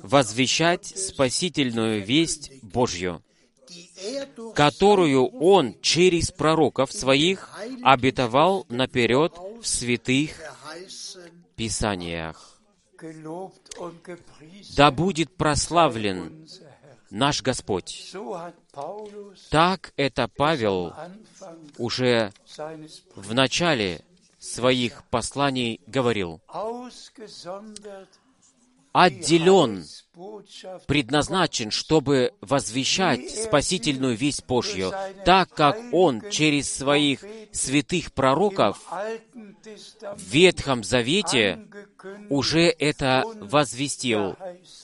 возвещать 0.00 0.86
спасительную 0.86 2.04
весть 2.04 2.52
Божью, 2.62 3.20
которую 4.54 5.26
Он 5.26 5.74
через 5.82 6.30
пророков 6.30 6.92
Своих 6.92 7.50
обетовал 7.82 8.64
наперед 8.68 9.34
в 9.60 9.66
святых 9.66 10.30
Писаниях. 11.56 12.60
Да 14.76 14.92
будет 14.92 15.36
прославлен 15.36 16.46
наш 17.10 17.42
Господь. 17.42 18.14
Так 19.50 19.92
это 19.96 20.28
Павел 20.28 20.94
уже 21.76 22.32
в 23.16 23.34
начале 23.34 24.04
своих 24.42 25.04
посланий 25.08 25.80
говорил. 25.86 26.40
Отделен, 28.92 29.86
предназначен, 30.86 31.70
чтобы 31.70 32.34
возвещать 32.42 33.30
спасительную 33.30 34.16
весть 34.16 34.44
Божью, 34.44 34.92
так 35.24 35.48
как 35.54 35.78
Он 35.92 36.28
через 36.28 36.70
своих 36.70 37.24
святых 37.52 38.12
пророков 38.12 38.84
в 38.90 40.22
Ветхом 40.30 40.84
Завете 40.84 41.66
уже 42.28 42.64
это 42.64 43.22
возвестил 43.40 44.36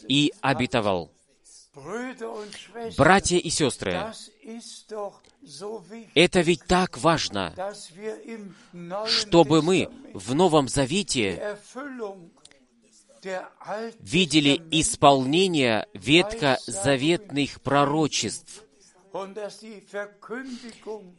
и 0.07 0.33
обетовал. 0.41 1.11
Братья 2.97 3.37
и 3.37 3.51
сестры, 3.51 4.13
это 6.15 6.41
ведь 6.41 6.65
так 6.67 6.99
важно, 6.99 7.55
чтобы 9.07 9.63
мы 9.63 9.89
в 10.15 10.35
Новом 10.35 10.69
Завете 10.69 11.59
видели 14.01 14.63
исполнение 14.71 15.87
ветхозаветных 15.95 17.61
пророчеств, 17.61 18.65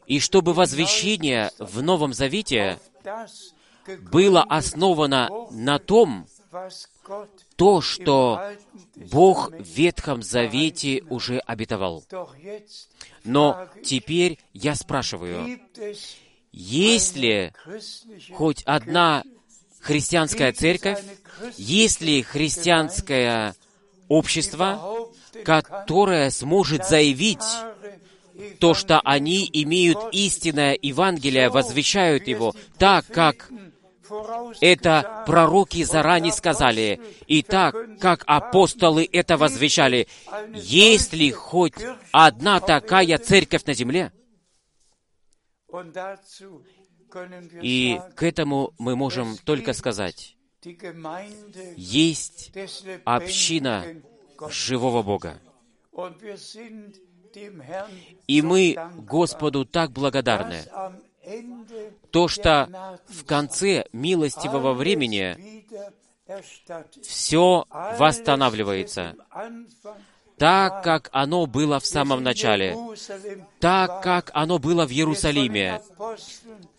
и 0.06 0.20
чтобы 0.20 0.54
возвещение 0.54 1.50
в 1.58 1.82
Новом 1.82 2.12
Завете 2.12 2.78
было 4.10 4.42
основано 4.42 5.28
на 5.50 5.78
том, 5.78 6.26
то, 7.56 7.80
что 7.80 8.40
Бог 8.96 9.50
в 9.50 9.62
Ветхом 9.62 10.22
Завете 10.22 11.02
уже 11.08 11.38
обетовал. 11.38 12.04
Но 13.24 13.68
теперь 13.84 14.38
я 14.52 14.74
спрашиваю, 14.74 15.60
есть 16.52 17.16
ли 17.16 17.52
хоть 18.34 18.62
одна 18.64 19.22
христианская 19.80 20.52
церковь, 20.52 21.00
есть 21.56 22.00
ли 22.00 22.22
христианское 22.22 23.54
общество, 24.08 25.08
которое 25.44 26.30
сможет 26.30 26.86
заявить 26.86 27.44
то, 28.58 28.74
что 28.74 29.00
они 29.00 29.48
имеют 29.52 29.98
истинное 30.12 30.78
Евангелие, 30.80 31.50
возвещают 31.50 32.26
его 32.26 32.54
так, 32.78 33.06
как 33.06 33.50
это 34.60 35.24
пророки 35.26 35.82
заранее 35.84 36.32
сказали. 36.32 37.00
И 37.26 37.42
так, 37.42 37.74
как 37.98 38.24
апостолы 38.26 39.08
это 39.10 39.36
возвещали, 39.36 40.08
есть 40.54 41.12
ли 41.12 41.30
хоть 41.30 41.74
одна 42.12 42.60
такая 42.60 43.18
церковь 43.18 43.64
на 43.64 43.74
земле? 43.74 44.12
И 47.62 48.00
к 48.14 48.22
этому 48.22 48.72
мы 48.78 48.96
можем 48.96 49.36
только 49.44 49.72
сказать, 49.72 50.36
есть 51.76 52.52
община 53.04 53.84
живого 54.48 55.02
Бога. 55.02 55.40
И 58.26 58.42
мы 58.42 58.76
Господу 58.96 59.64
так 59.64 59.92
благодарны, 59.92 60.64
то, 62.10 62.28
что 62.28 62.98
в 63.08 63.24
конце 63.24 63.86
милостивого 63.92 64.72
времени 64.72 65.66
все 67.02 67.64
восстанавливается 67.70 69.16
так, 70.40 70.82
как 70.82 71.10
оно 71.12 71.46
было 71.46 71.78
в 71.80 71.86
самом 71.86 72.22
начале, 72.22 72.74
так, 73.58 74.02
как 74.02 74.30
оно 74.32 74.58
было 74.58 74.86
в 74.86 74.90
Иерусалиме, 74.90 75.82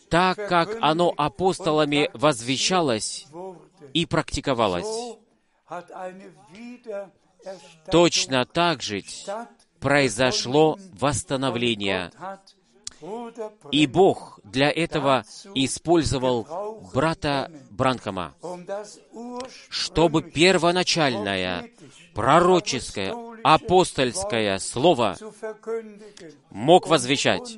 так, 0.09 0.35
как 0.47 0.77
оно 0.81 1.13
апостолами 1.15 2.09
возвещалось 2.13 3.27
и 3.93 4.07
практиковалось. 4.07 5.15
Точно 7.91 8.45
так 8.45 8.81
же 8.81 9.03
произошло 9.79 10.79
восстановление 10.99 12.11
и 13.71 13.87
Бог 13.87 14.39
для 14.43 14.71
этого 14.71 15.25
использовал 15.55 16.89
брата 16.93 17.51
Бранхама, 17.69 18.33
чтобы 19.69 20.23
первоначальное 20.23 21.69
пророческое, 22.13 23.13
апостольское 23.43 24.57
слово 24.59 25.17
мог 26.49 26.87
возвещать, 26.87 27.57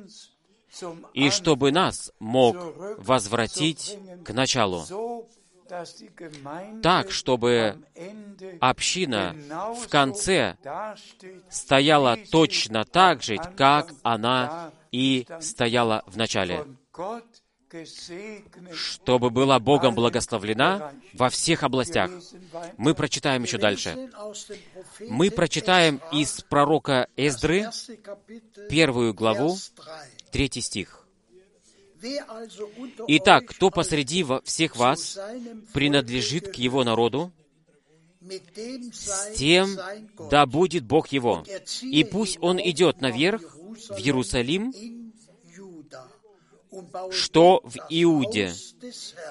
и 1.12 1.30
чтобы 1.30 1.72
нас 1.72 2.12
мог 2.18 2.56
возвратить 2.98 3.98
к 4.24 4.32
началу. 4.32 4.84
Так, 6.82 7.10
чтобы 7.10 7.82
община 8.60 9.34
в 9.82 9.88
конце 9.88 10.56
стояла 11.48 12.18
точно 12.30 12.84
так 12.84 13.22
же, 13.22 13.38
как 13.56 13.90
она 14.02 14.72
и 14.94 15.26
стояла 15.40 16.04
в 16.06 16.16
начале, 16.16 16.64
чтобы 18.72 19.30
была 19.30 19.58
Богом 19.58 19.96
благословлена 19.96 20.92
во 21.12 21.30
всех 21.30 21.64
областях. 21.64 22.12
Мы 22.76 22.94
прочитаем 22.94 23.42
еще 23.42 23.58
дальше. 23.58 24.08
Мы 25.00 25.32
прочитаем 25.32 26.00
из 26.12 26.42
пророка 26.42 27.08
Эздры 27.16 27.70
первую 28.70 29.14
главу, 29.14 29.56
третий 30.30 30.60
стих. 30.60 31.04
Итак, 33.08 33.46
кто 33.46 33.70
посреди 33.70 34.24
всех 34.44 34.76
вас 34.76 35.18
принадлежит 35.72 36.52
к 36.52 36.54
его 36.54 36.84
народу, 36.84 37.32
с 38.92 39.34
тем 39.34 39.76
да 40.30 40.46
будет 40.46 40.84
Бог 40.84 41.08
его. 41.08 41.42
И 41.82 42.04
пусть 42.04 42.38
он 42.40 42.60
идет 42.60 43.00
наверх 43.00 43.42
в 43.76 43.98
Иерусалим, 43.98 44.72
что 47.10 47.60
в 47.64 47.76
Иуде, 47.88 48.52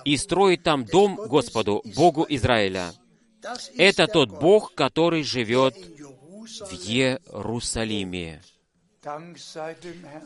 и 0.05 0.17
строит 0.17 0.63
там 0.63 0.85
дом 0.85 1.15
Господу, 1.15 1.81
Богу 1.95 2.25
Израиля. 2.29 2.93
Это 3.77 4.07
тот 4.07 4.29
Бог, 4.29 4.73
который 4.73 5.23
живет 5.23 5.75
в 5.75 6.73
Иерусалиме. 6.87 8.41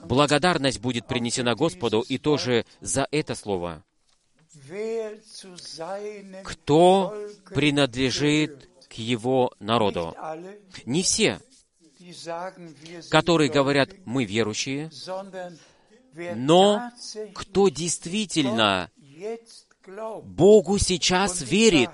Благодарность 0.04 0.80
будет 0.80 1.08
принесена 1.08 1.56
Господу 1.56 2.02
и 2.02 2.18
тоже 2.20 2.66
за 2.80 3.08
это 3.12 3.34
слово. 3.34 3.84
Кто 6.44 7.16
принадлежит 7.50 8.70
к 8.88 8.94
его 8.94 9.52
народу? 9.60 10.16
Не 10.86 11.02
все, 11.02 11.40
которые 13.10 13.50
говорят, 13.50 13.90
мы 14.06 14.26
верующие, 14.26 14.90
но 16.36 16.92
кто 17.34 17.70
действительно 17.70 18.90
Богу 20.24 20.78
сейчас 20.80 21.42
верит, 21.42 21.90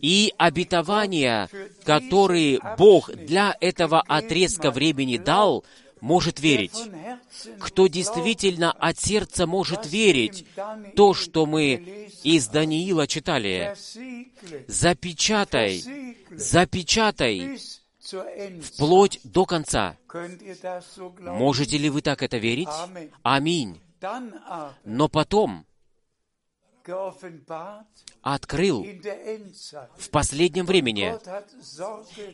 и 0.00 0.32
обетования, 0.38 1.48
которые 1.84 2.60
Бог 2.78 3.12
для 3.12 3.56
этого 3.60 4.00
отрезка 4.02 4.70
времени 4.70 5.16
дал, 5.16 5.64
может 6.00 6.40
верить. 6.40 6.90
Кто 7.60 7.86
действительно 7.86 8.72
от 8.72 8.98
сердца 8.98 9.46
может 9.46 9.86
верить, 9.86 10.44
то, 10.96 11.14
что 11.14 11.46
мы 11.46 12.10
из 12.22 12.48
Даниила 12.48 13.06
читали, 13.06 13.74
запечатай, 14.66 15.82
запечатай. 16.30 17.58
Вплоть 18.62 19.20
до 19.24 19.44
конца. 19.44 19.96
Можете 21.20 21.78
ли 21.78 21.90
вы 21.90 22.02
так 22.02 22.22
это 22.22 22.38
верить? 22.38 22.68
Аминь. 23.22 23.80
Но 24.84 25.08
потом 25.08 25.66
открыл 28.22 28.84
в 29.96 30.10
последнем 30.10 30.66
времени, 30.66 31.14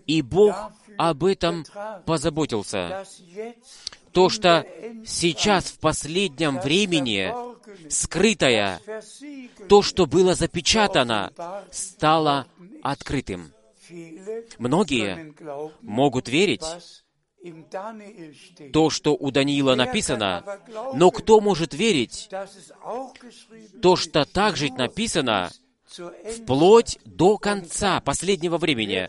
и 0.07 0.23
Бог 0.23 0.57
об 0.97 1.25
этом 1.25 1.65
позаботился. 2.07 3.05
То, 4.13 4.31
что 4.31 4.67
сейчас 5.07 5.67
в 5.67 5.79
последнем 5.79 6.59
времени 6.61 7.33
скрытое, 7.91 8.81
то, 9.69 9.83
что 9.83 10.07
было 10.07 10.35
запечатано, 10.35 11.33
стало 11.71 12.47
открытым. 12.83 13.53
Многие 14.59 15.35
могут 15.83 16.29
верить 16.29 16.65
то, 18.73 18.91
что 18.91 19.15
у 19.15 19.31
Даниила 19.31 19.75
написано, 19.75 20.45
но 20.95 21.11
кто 21.11 21.41
может 21.41 21.73
верить 21.75 22.29
то, 23.81 23.97
что 23.97 24.25
также 24.25 24.73
написано 24.73 25.51
вплоть 25.87 26.99
до 27.05 27.39
конца 27.39 28.01
последнего 28.01 28.59
времени, 28.59 29.09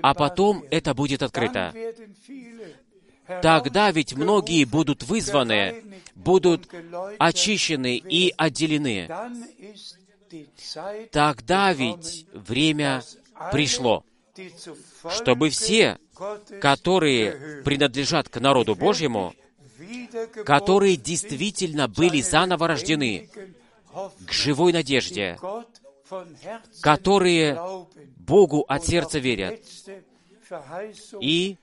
а 0.00 0.14
потом 0.14 0.64
это 0.70 0.94
будет 0.94 1.22
открыто. 1.22 1.74
Тогда 3.42 3.90
ведь 3.90 4.14
многие 4.14 4.64
будут 4.64 5.02
вызваны, 5.02 6.00
будут 6.14 6.68
очищены 7.18 7.96
и 7.96 8.32
отделены. 8.36 9.08
Тогда 11.10 11.72
ведь 11.72 12.26
время 12.32 13.02
пришло, 13.52 14.04
чтобы 15.10 15.50
все, 15.50 15.98
которые 16.60 17.62
принадлежат 17.62 18.28
к 18.28 18.40
народу 18.40 18.74
Божьему, 18.74 19.34
которые 20.44 20.96
действительно 20.96 21.88
были 21.88 22.20
заново 22.20 22.68
рождены 22.68 23.28
к 24.26 24.32
живой 24.32 24.72
надежде, 24.72 25.38
которые 26.80 27.58
Богу 28.16 28.64
от 28.68 28.84
сердца 28.86 29.18
верят. 29.18 29.60
И 31.20 31.56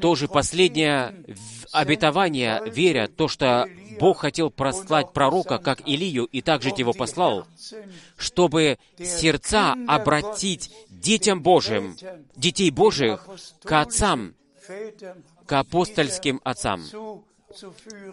тоже 0.00 0.28
последнее 0.28 1.24
обетование, 1.72 2.62
веря 2.66 3.08
то, 3.08 3.28
что 3.28 3.66
Бог 3.98 4.20
хотел 4.20 4.50
прослать 4.50 5.12
пророка, 5.12 5.58
как 5.58 5.86
Илию, 5.86 6.24
и 6.24 6.40
также 6.40 6.70
его 6.70 6.92
послал, 6.92 7.46
чтобы 8.16 8.78
сердца 8.98 9.74
обратить 9.86 10.70
детям 10.88 11.42
Божьим, 11.42 11.96
детей 12.36 12.70
Божьих, 12.70 13.26
к 13.62 13.80
отцам, 13.80 14.34
к 15.46 15.52
апостольским 15.52 16.40
отцам, 16.44 16.82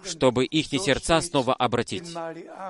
чтобы 0.04 0.46
их 0.46 0.68
сердца 0.68 1.22
снова 1.22 1.54
обратить. 1.54 2.14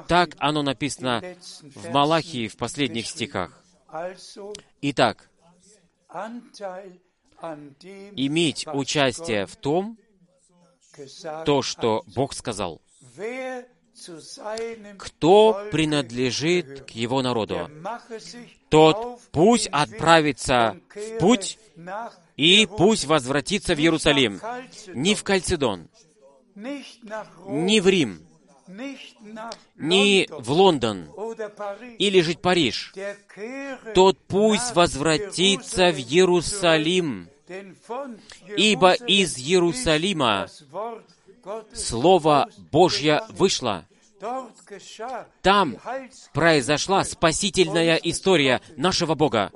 Так 0.08 0.36
оно 0.38 0.62
написано 0.62 1.24
в 1.62 1.90
Малахии 1.90 2.48
в 2.48 2.58
последних 2.58 3.08
стихах. 3.08 3.64
Итак, 4.82 5.30
иметь 8.16 8.68
участие 8.68 9.46
в 9.46 9.56
том, 9.56 9.98
то, 11.46 11.62
что. 11.62 12.04
Бог 12.16 12.34
сказал. 12.34 12.82
Кто 14.98 15.68
принадлежит 15.72 16.86
к 16.86 16.92
его 16.92 17.22
народу, 17.22 17.70
тот 18.70 19.20
пусть 19.32 19.68
отправится 19.68 20.78
в 20.96 21.20
путь 21.20 21.58
и 22.38 22.66
пусть 22.66 23.06
возвратится 23.06 23.76
в 23.76 23.80
Иерусалим. 23.80 24.40
Не 24.94 25.16
в 25.16 25.24
Кальцедон, 25.24 25.90
не 26.56 27.82
в 27.82 27.88
Рим, 27.88 28.26
не 29.76 30.28
в 30.30 30.52
Лондон 30.52 31.10
или 31.98 32.22
в 32.22 32.40
Париж. 32.40 32.94
Тот 33.96 34.18
пусть 34.28 34.76
возвратится 34.76 35.92
в 35.92 35.98
Иерусалим, 35.98 37.28
ибо 38.56 38.94
из 38.94 39.38
Иерусалима 39.38 40.48
Слово 41.74 42.50
Божье 42.72 43.22
вышло. 43.30 43.86
Там 45.42 45.78
произошла 46.34 47.04
спасительная 47.04 47.96
история 47.96 48.62
нашего 48.76 49.16
Бога. 49.16 49.52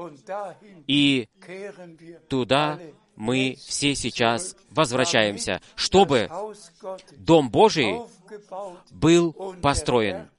И 0.87 1.27
туда 2.29 2.79
мы 3.15 3.57
все 3.65 3.95
сейчас 3.95 4.55
возвращаемся, 4.69 5.61
чтобы 5.75 6.29
Дом 7.17 7.49
Божий 7.49 7.99
был 8.91 9.33
построен, 9.61 10.29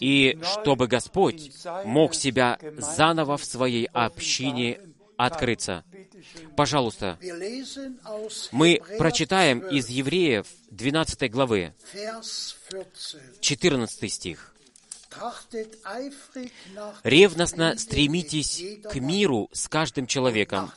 и 0.00 0.38
чтобы 0.42 0.86
Господь 0.88 1.52
мог 1.84 2.14
себя 2.14 2.58
заново 2.78 3.36
в 3.36 3.44
своей 3.44 3.86
общине 3.92 4.80
открыться. 5.16 5.84
Пожалуйста, 6.56 7.18
мы 8.50 8.80
прочитаем 8.98 9.60
12, 9.60 9.78
из 9.78 9.88
Евреев 9.88 10.46
12 10.70 11.30
главы, 11.30 11.74
Vers 11.94 12.56
14. 12.70 13.40
14 13.40 14.12
стих. 14.12 14.53
«Ревностно 17.02 17.76
стремитесь 17.78 18.62
к 18.90 18.96
миру 18.96 19.48
с 19.52 19.68
каждым 19.68 20.06
человеком 20.06 20.70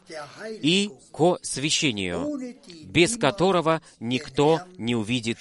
и 0.61 0.91
ко 1.11 1.37
священию, 1.41 2.55
без 2.85 3.17
которого 3.17 3.81
никто 3.99 4.61
не 4.77 4.95
увидит. 4.95 5.37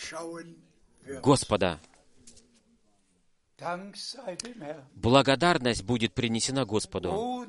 Господа». 1.23 1.81
Благодарность 4.95 5.83
будет 5.83 6.13
принесена 6.13 6.67
Господу, 6.67 7.47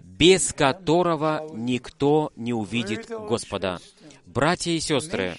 без 0.00 0.52
которого 0.52 1.48
никто 1.54 2.32
не 2.34 2.52
увидит 2.52 3.08
Господа. 3.08 3.80
Братья 4.26 4.72
и 4.72 4.80
сестры, 4.80 5.36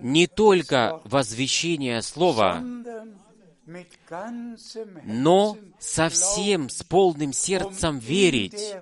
не 0.00 0.26
только 0.26 1.00
возвещение 1.04 2.02
Слова, 2.02 2.62
но 5.04 5.56
совсем 5.78 6.68
с 6.68 6.82
полным 6.82 7.32
сердцем 7.32 7.98
верить, 7.98 8.76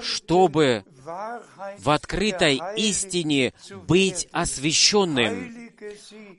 чтобы 0.00 0.84
в 1.78 1.90
открытой 1.90 2.60
истине 2.76 3.54
быть 3.86 4.28
освященным. 4.32 5.70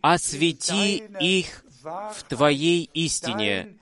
Освети 0.02 1.04
их 1.20 1.64
в. 1.84 2.24
Твоей 2.30 2.90
истине. 2.94 3.78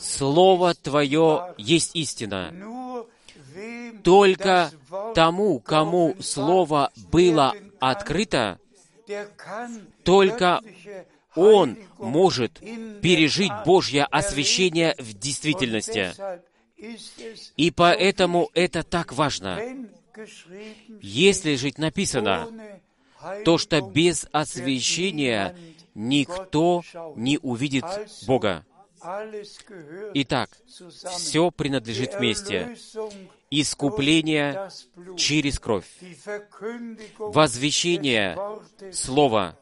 Слово 0.00 0.74
Твое 0.74 1.54
есть 1.56 1.94
истина. 1.94 2.52
Только 4.02 4.70
тому, 5.14 5.60
кому 5.60 6.16
Слово 6.20 6.90
было 7.10 7.54
открыто, 7.80 8.58
только 10.04 10.60
Он 11.34 11.76
может 11.98 12.60
пережить 13.02 13.52
Божье 13.64 14.04
освящение 14.04 14.94
в 14.98 15.12
действительности. 15.14 16.12
И 17.56 17.70
поэтому 17.70 18.50
это 18.54 18.82
так 18.82 19.12
важно. 19.12 19.60
Если 21.00 21.56
жить 21.56 21.78
написано, 21.78 22.48
то 23.44 23.58
что 23.58 23.80
без 23.80 24.26
освящения 24.32 25.56
никто 25.94 26.82
не 27.16 27.38
увидит 27.38 27.84
Бога. 28.26 28.64
Итак, 30.14 30.50
все 31.16 31.50
принадлежит 31.50 32.14
вместе. 32.14 32.76
Искупление 33.50 34.70
через 35.16 35.58
кровь, 35.58 35.86
возвещение 37.18 38.36
Слова 38.92 39.58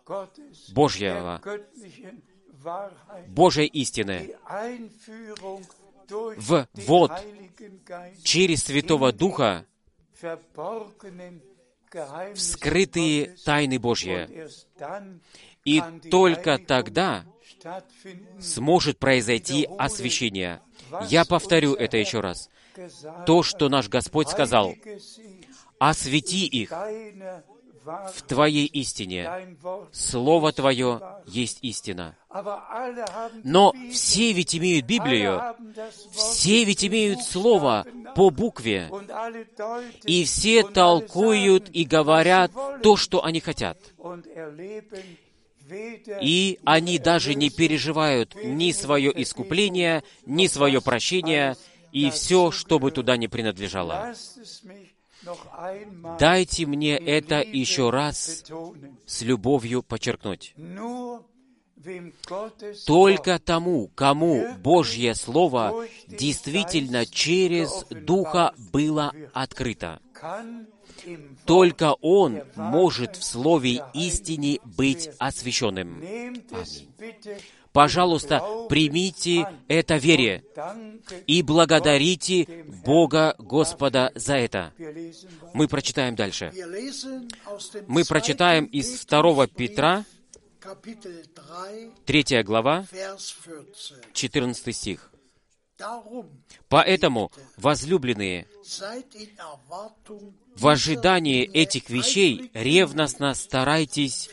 Божьего, 0.73 1.41
Божьей 3.29 3.67
истины, 3.67 4.37
в 6.09 6.69
Geist 6.75 8.23
через 8.23 8.65
Святого 8.65 9.13
Духа 9.13 9.67
скрытые 12.35 13.37
тайны 13.45 13.79
Божьи. 13.79 14.29
И 15.65 15.83
только 16.11 16.59
тогда 16.59 17.25
сможет 18.41 18.99
произойти 18.99 19.69
освящение. 19.79 20.61
Я 21.09 21.25
повторю 21.25 21.75
это 21.75 21.97
еще 21.97 22.21
раз. 22.21 22.49
То, 23.27 23.43
что 23.43 23.69
наш 23.69 23.89
Господь 23.89 24.29
сказал, 24.29 24.75
«Освети 25.79 26.47
их 26.47 26.73
в 27.87 28.23
Твоей 28.27 28.67
истине. 28.67 29.57
Слово 29.93 30.53
Твое 30.53 31.01
есть 31.27 31.59
истина». 31.63 32.17
Но 33.45 33.73
все 33.91 34.33
ведь 34.33 34.55
имеют 34.55 34.87
Библию, 34.87 35.41
все 36.13 36.65
ведь 36.65 36.85
имеют 36.85 37.23
Слово 37.23 37.87
по 38.15 38.31
букве, 38.31 38.91
и 40.05 40.25
все 40.25 40.63
толкуют 40.63 41.71
и 41.73 41.85
говорят 41.85 42.51
то, 42.83 42.97
что 42.97 43.25
они 43.25 43.41
хотят. 43.41 43.79
И 46.21 46.59
они 46.65 46.99
даже 46.99 47.35
не 47.35 47.51
переживают 47.51 48.35
ни 48.43 48.73
свое 48.73 49.13
искупление, 49.23 50.03
ни 50.25 50.47
свое 50.47 50.81
прощение, 50.81 51.57
и 51.93 52.11
все, 52.11 52.51
что 52.51 52.79
бы 52.79 52.91
туда 52.91 53.17
ни 53.17 53.27
принадлежало. 53.27 54.15
Дайте 56.19 56.67
мне 56.67 56.97
это 56.97 57.41
еще 57.41 57.91
раз 57.91 58.45
с 59.07 59.23
любовью 59.23 59.83
подчеркнуть. 59.83 60.55
Только 62.87 63.39
тому, 63.39 63.89
кому 63.95 64.55
Божье 64.59 65.15
Слово 65.15 65.87
действительно 66.07 67.07
через 67.07 67.85
Духа 67.91 68.55
было 68.73 69.13
открыто. 69.33 70.01
Только 71.45 71.95
Он 72.01 72.43
может 72.55 73.17
в 73.17 73.25
Слове 73.25 73.83
истине 73.95 74.59
быть 74.65 75.11
освященным. 75.19 76.01
Bitte 76.99 77.41
Пожалуйста, 77.77 78.43
примите 78.71 79.47
это 79.69 79.97
вере 79.97 80.43
и 81.27 81.43
благодарите 81.43 82.65
Бога 82.87 83.35
Господа 83.39 84.13
за 84.15 84.37
это. 84.37 84.73
Мы 85.53 85.69
прочитаем 85.69 86.17
дальше. 86.17 86.55
Мы 87.87 88.07
прочитаем 88.07 88.65
из 88.65 89.05
2 89.05 89.47
Петра, 89.49 90.07
Kapitel 90.59 91.23
3, 92.07 92.23
3 92.25 92.43
глава, 92.45 92.87
Vers 92.91 93.35
14. 94.15 94.15
14 94.15 94.75
стих. 94.75 95.11
Поэтому, 96.69 97.31
возлюбленные, 97.57 98.47
в 100.57 100.67
ожидании 100.67 101.45
этих 101.45 101.91
вещей 101.91 102.51
ревностно 102.55 103.35
старайтесь 103.35 104.31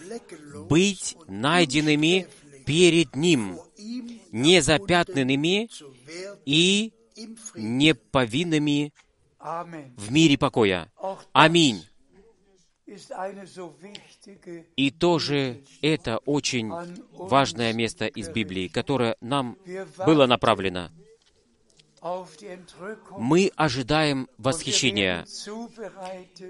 быть 0.69 1.17
найденными 1.27 2.27
перед 2.65 3.15
Ним, 3.15 3.59
незапятнанными 4.31 5.69
и 6.45 6.93
неповинными 7.55 8.93
в 9.39 10.11
мире 10.11 10.37
покоя. 10.37 10.91
Аминь. 11.33 11.85
И 14.75 14.91
тоже 14.91 15.63
это 15.81 16.17
очень 16.19 16.71
важное 17.13 17.73
место 17.73 18.07
из 18.07 18.29
Библии, 18.29 18.67
которое 18.67 19.17
нам 19.21 19.57
было 20.05 20.25
направлено. 20.25 20.89
Мы 23.17 23.51
ожидаем 23.55 24.27
восхищения, 24.37 25.25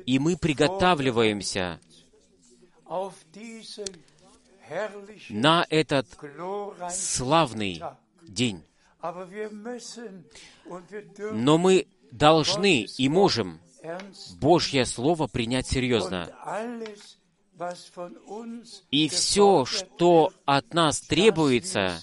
и 0.06 0.18
мы 0.20 0.36
приготавливаемся 0.36 1.80
на 5.30 5.66
этот 5.70 6.08
славный 6.90 7.82
день. 8.24 8.64
Но 11.32 11.58
мы 11.58 11.88
должны 12.12 12.88
и 12.98 13.10
можем 13.10 13.60
Божье 14.40 14.86
Слово 14.86 15.28
принять 15.28 15.68
серьезно. 15.68 16.30
И 18.90 19.10
все, 19.10 19.66
что 19.66 20.34
от 20.46 20.74
нас 20.74 21.02
требуется, 21.02 22.02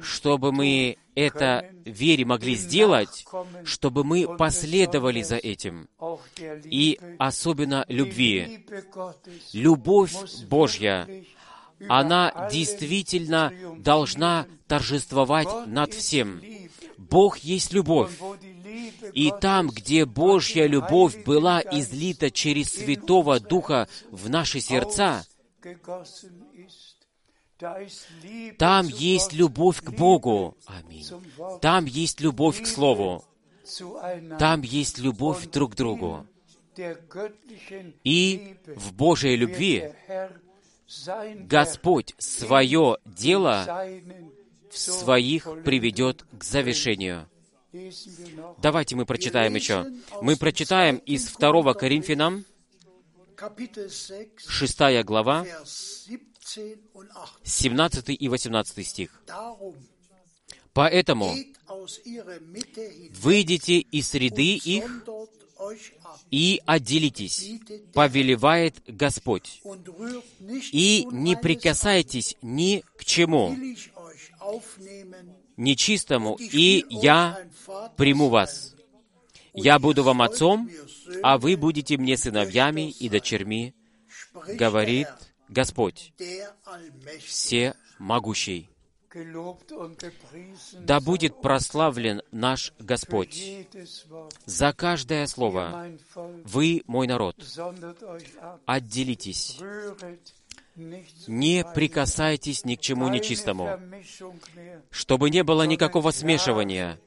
чтобы 0.00 0.52
мы 0.52 0.96
это 1.14 1.70
вере 1.84 2.24
могли 2.24 2.54
сделать, 2.56 3.24
чтобы 3.64 4.04
мы 4.04 4.36
последовали 4.36 5.22
за 5.22 5.36
этим. 5.36 5.88
И 6.64 6.98
особенно 7.18 7.84
любви. 7.88 8.66
Любовь 9.52 10.14
Божья, 10.48 11.08
она 11.88 12.48
действительно 12.50 13.52
должна 13.78 14.46
торжествовать 14.66 15.48
над 15.66 15.92
всем. 15.92 16.40
Бог 16.96 17.38
есть 17.38 17.72
любовь. 17.72 18.12
И 19.12 19.32
там, 19.40 19.68
где 19.68 20.04
Божья 20.04 20.66
любовь 20.66 21.24
была 21.24 21.60
излита 21.60 22.30
через 22.30 22.72
Святого 22.72 23.38
Духа 23.38 23.88
в 24.10 24.28
наши 24.28 24.60
сердца, 24.60 25.24
там 28.58 28.86
есть 28.88 29.32
любовь 29.32 29.80
к 29.80 29.90
Богу. 29.90 30.56
Аминь. 30.66 31.06
Там 31.60 31.84
есть 31.84 32.20
любовь 32.20 32.62
к 32.62 32.66
Слову. 32.66 33.24
Там 34.38 34.62
есть 34.62 34.98
любовь 34.98 35.46
друг 35.50 35.72
к 35.72 35.76
другу. 35.76 36.26
И 38.02 38.56
в 38.66 38.92
Божьей 38.92 39.36
любви 39.36 39.92
Господь 41.36 42.14
свое 42.18 42.98
дело 43.04 43.86
в 44.70 44.78
своих 44.78 45.48
приведет 45.64 46.24
к 46.36 46.42
завершению. 46.42 47.28
Давайте 48.58 48.96
мы 48.96 49.06
прочитаем 49.06 49.54
еще. 49.54 49.86
Мы 50.20 50.36
прочитаем 50.36 50.96
из 50.98 51.32
2 51.32 51.74
Коринфянам, 51.74 52.44
Kapitel 53.36 53.90
6, 53.90 54.48
6 54.48 55.04
глава, 55.04 55.44
17 56.54 56.78
und 56.92 57.10
18. 57.10 57.42
17 57.42 58.08
и 58.10 58.28
18 58.28 58.86
стих. 58.86 59.22
«Поэтому 60.72 61.34
выйдите 63.20 63.78
из 63.78 64.08
среды 64.08 64.56
их 64.56 64.84
и 66.30 66.60
отделитесь, 66.66 67.60
повелевает 67.92 68.82
Господь, 68.86 69.62
и 70.72 71.06
не 71.10 71.36
прикасайтесь 71.36 72.36
ни 72.42 72.84
к 72.96 73.04
чему 73.04 73.56
нечистому, 75.56 76.36
и 76.40 76.84
я 76.90 77.38
приму 77.96 78.28
вас. 78.28 78.74
Я 79.52 79.78
буду 79.78 80.02
вам 80.02 80.22
отцом, 80.22 80.68
а 81.22 81.38
вы 81.38 81.56
будете 81.56 81.96
мне 81.96 82.16
сыновьями 82.16 82.90
и 82.90 83.08
дочерьми, 83.08 83.74
говорит 84.48 85.08
Господь, 85.54 86.12
всемогущий. 87.24 88.68
Да 90.80 90.98
будет 90.98 91.40
прославлен 91.40 92.22
наш 92.32 92.72
Господь 92.80 93.40
за 94.46 94.72
каждое 94.72 95.28
слово. 95.28 95.86
Вы, 96.44 96.82
мой 96.88 97.06
народ, 97.06 97.36
отделитесь, 98.66 99.60
не 101.28 101.64
прикасайтесь 101.72 102.64
ни 102.64 102.74
к 102.74 102.80
чему 102.80 103.08
нечистому, 103.08 103.78
чтобы 104.90 105.30
не 105.30 105.44
было 105.44 105.62
никакого 105.62 106.10
смешивания, 106.10 106.98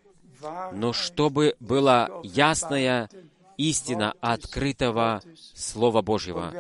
но 0.71 0.93
чтобы 0.93 1.57
была 1.59 2.09
ясная 2.23 3.09
истина 3.57 4.13
открытого 4.21 5.21
Слова 5.53 6.01
Божьего. 6.01 6.53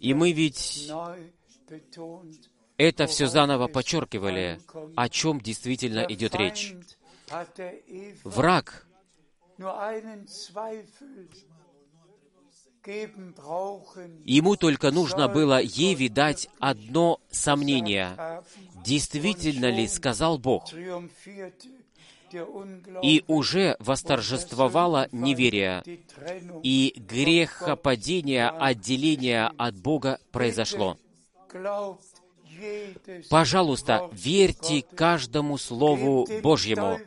И 0.00 0.14
мы 0.14 0.32
ведь 0.32 0.90
это 2.76 3.06
все 3.06 3.26
заново 3.26 3.68
подчеркивали, 3.68 4.60
о 4.96 5.08
чем 5.08 5.40
действительно 5.40 6.00
идет 6.08 6.34
речь. 6.34 6.74
Враг 8.24 8.86
Ему 14.24 14.56
только 14.56 14.90
нужно 14.90 15.28
было 15.28 15.60
Еве 15.60 16.08
дать 16.08 16.48
одно 16.58 17.20
сомнение. 17.30 18.42
Действительно 18.84 19.66
ли 19.70 19.86
сказал 19.86 20.38
Бог? 20.38 20.72
И 23.02 23.24
уже 23.26 23.76
восторжествовало 23.78 25.08
неверие, 25.12 25.82
и 26.62 26.94
грехопадение, 26.96 28.48
отделение 28.48 29.50
от 29.56 29.76
Бога 29.76 30.20
произошло. 30.30 30.96
Пожалуйста, 33.28 34.08
верьте 34.12 34.82
каждому 34.82 35.58
Слову 35.58 36.26
Божьему. 36.42 36.98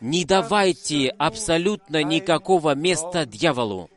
Не 0.00 0.24
давайте 0.24 1.08
абсолютно 1.08 2.02
никакого 2.02 2.74
места 2.74 3.26
дьяволу. 3.26 3.90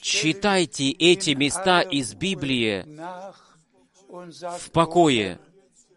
Читайте 0.00 0.90
эти 0.90 1.30
места 1.30 1.80
из 1.80 2.14
Библии 2.14 2.84
в 4.08 4.70
покое 4.70 5.38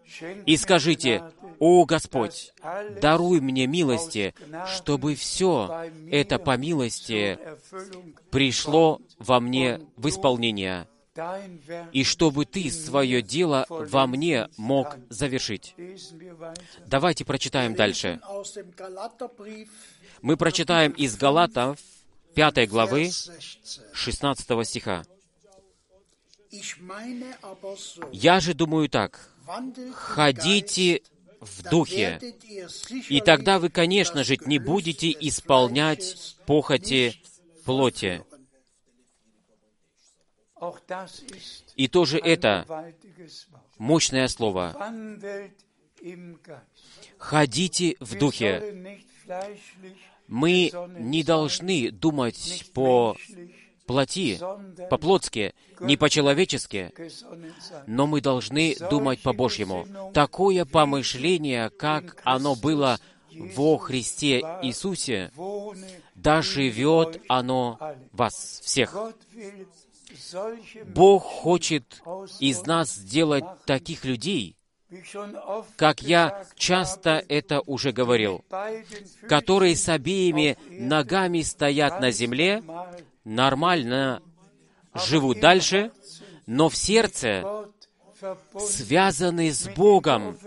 «Schenk 0.06 0.44
и 0.46 0.58
скажите, 0.58 1.24
«О 1.60 1.86
Господь, 1.86 2.54
даруй 3.02 3.42
мне 3.42 3.68
милости, 3.68 4.34
чтобы 4.68 5.16
все 5.16 5.90
это 6.10 6.40
по 6.40 6.58
милости 6.58 7.38
пришло 8.32 9.02
во 9.18 9.40
мне 9.40 9.82
в 9.98 10.08
исполнение, 10.08 10.88
и 11.92 12.04
чтобы 12.04 12.46
Ты 12.46 12.72
свое 12.72 13.22
дело 13.22 13.66
во 13.70 14.08
мне 14.08 14.48
мог 14.58 14.96
завершить». 15.10 15.76
Давайте 16.88 17.26
прочитаем 17.26 17.76
дальше. 17.76 18.20
Мы 20.22 20.38
прочитаем 20.38 20.92
из 20.94 21.18
Галатов 21.18 21.80
5 22.36 22.70
главы 22.70 23.04
Vers 23.04 23.32
16. 23.94 24.48
16 24.48 24.68
стиха. 24.68 25.04
«Я 28.12 28.40
же 28.40 28.54
думаю 28.54 28.90
так, 28.90 29.30
ходите 29.94 31.02
в 31.40 31.64
духе, 31.70 32.20
и 33.10 33.22
тогда 33.22 33.60
вы, 33.60 33.70
конечно 33.70 34.24
же, 34.24 34.38
не 34.46 34.60
будете 34.60 35.12
исполнять 35.12 36.36
похоти 36.46 37.16
плоти». 37.66 38.24
И 41.76 41.88
тоже 41.88 42.18
это 42.20 42.66
мощное 43.78 44.28
слово. 44.28 44.76
«Ходите 47.18 47.96
в 48.00 48.18
духе». 48.18 49.06
Мы 50.28 50.72
не 51.00 51.24
должны 51.24 51.92
думать 51.92 52.70
по 52.74 53.16
плоти, 53.90 54.40
по-плотски, 54.92 55.56
не 55.80 55.98
по-человечески, 55.98 56.94
но 57.88 58.06
мы 58.06 58.22
должны 58.22 58.76
думать 58.92 59.20
по-божьему. 59.20 59.88
Такое 60.14 60.64
помышление, 60.66 61.72
как 61.72 62.22
оно 62.24 62.54
было 62.56 63.00
во 63.56 63.80
Христе 63.80 64.42
Иисусе, 64.62 65.32
да 66.14 66.44
живет 66.44 67.20
оно 67.28 67.80
вас 68.12 68.62
всех. 68.64 68.96
Бог 70.86 71.24
хочет 71.24 72.04
из 72.40 72.68
нас 72.68 72.94
сделать 72.94 73.46
таких 73.66 74.06
людей, 74.06 74.56
как 75.76 76.02
я 76.02 76.46
часто 76.56 77.24
это 77.28 77.62
уже 77.62 77.92
говорил, 77.92 78.44
которые 79.28 79.76
с 79.76 79.88
обеими 79.88 80.58
ногами 80.70 81.42
стоят 81.42 82.00
на 82.02 82.12
земле, 82.12 82.64
нормально 83.24 84.22
живут 84.94 85.40
дальше, 85.40 85.92
но 86.46 86.70
в 86.70 86.76
сердце 86.76 87.70
связаны 88.58 89.52
с 89.52 89.68
Богом, 89.70 90.38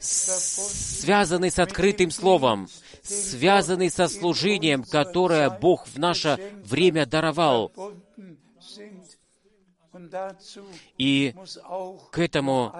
связаны 0.00 1.50
с 1.50 1.58
открытым 1.58 2.10
Словом, 2.10 2.68
связаны 3.02 3.90
со 3.90 4.08
служением, 4.08 4.82
которое 4.84 5.50
Бог 5.50 5.86
в 5.86 5.98
наше 5.98 6.38
время 6.64 7.06
даровал. 7.06 7.72
И 10.98 11.34
к 12.10 12.18
этому 12.18 12.74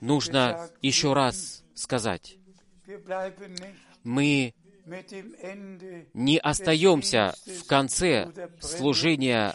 нужно 0.00 0.70
еще 0.82 1.12
раз 1.12 1.64
сказать, 1.74 2.38
мы 4.04 4.54
не 6.14 6.38
остаемся 6.38 7.34
в 7.46 7.66
конце 7.66 8.30
служения 8.60 9.54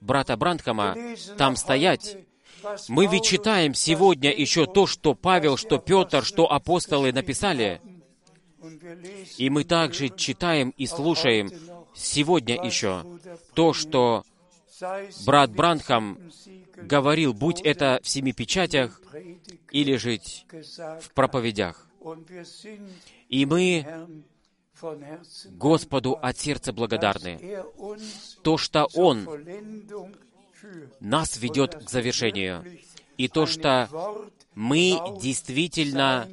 брата 0.00 0.36
Брандхама 0.36 0.96
там 1.38 1.56
стоять. 1.56 2.18
Мы 2.88 3.06
ведь 3.06 3.24
читаем 3.24 3.74
сегодня 3.74 4.32
еще 4.32 4.66
то, 4.66 4.86
что 4.86 5.14
Павел, 5.14 5.56
что 5.56 5.78
Петр, 5.78 6.24
что 6.24 6.50
апостолы 6.50 7.12
написали. 7.12 7.80
И 9.36 9.50
мы 9.50 9.64
также 9.64 10.08
читаем 10.08 10.70
и 10.70 10.86
слушаем 10.86 11.50
сегодня 11.94 12.62
еще 12.62 13.04
то, 13.54 13.72
что 13.72 14.24
брат 15.26 15.50
Бранхам 15.52 16.18
говорил, 16.76 17.34
будь 17.34 17.60
это 17.60 18.00
в 18.02 18.08
семи 18.08 18.32
печатях 18.32 19.00
или 19.70 19.96
жить 19.96 20.46
в 21.00 21.10
проповедях. 21.14 21.88
И 23.28 23.46
мы 23.46 23.86
Господу 25.50 26.18
от 26.20 26.38
сердца 26.38 26.72
благодарны. 26.72 27.64
То, 28.42 28.58
что 28.58 28.88
Он 28.94 29.26
нас 31.00 31.36
ведет 31.36 31.74
к 31.84 31.90
завершению. 31.90 32.64
И 33.16 33.28
то, 33.28 33.46
что 33.46 33.88
мы 34.54 34.98
действительно 35.20 36.28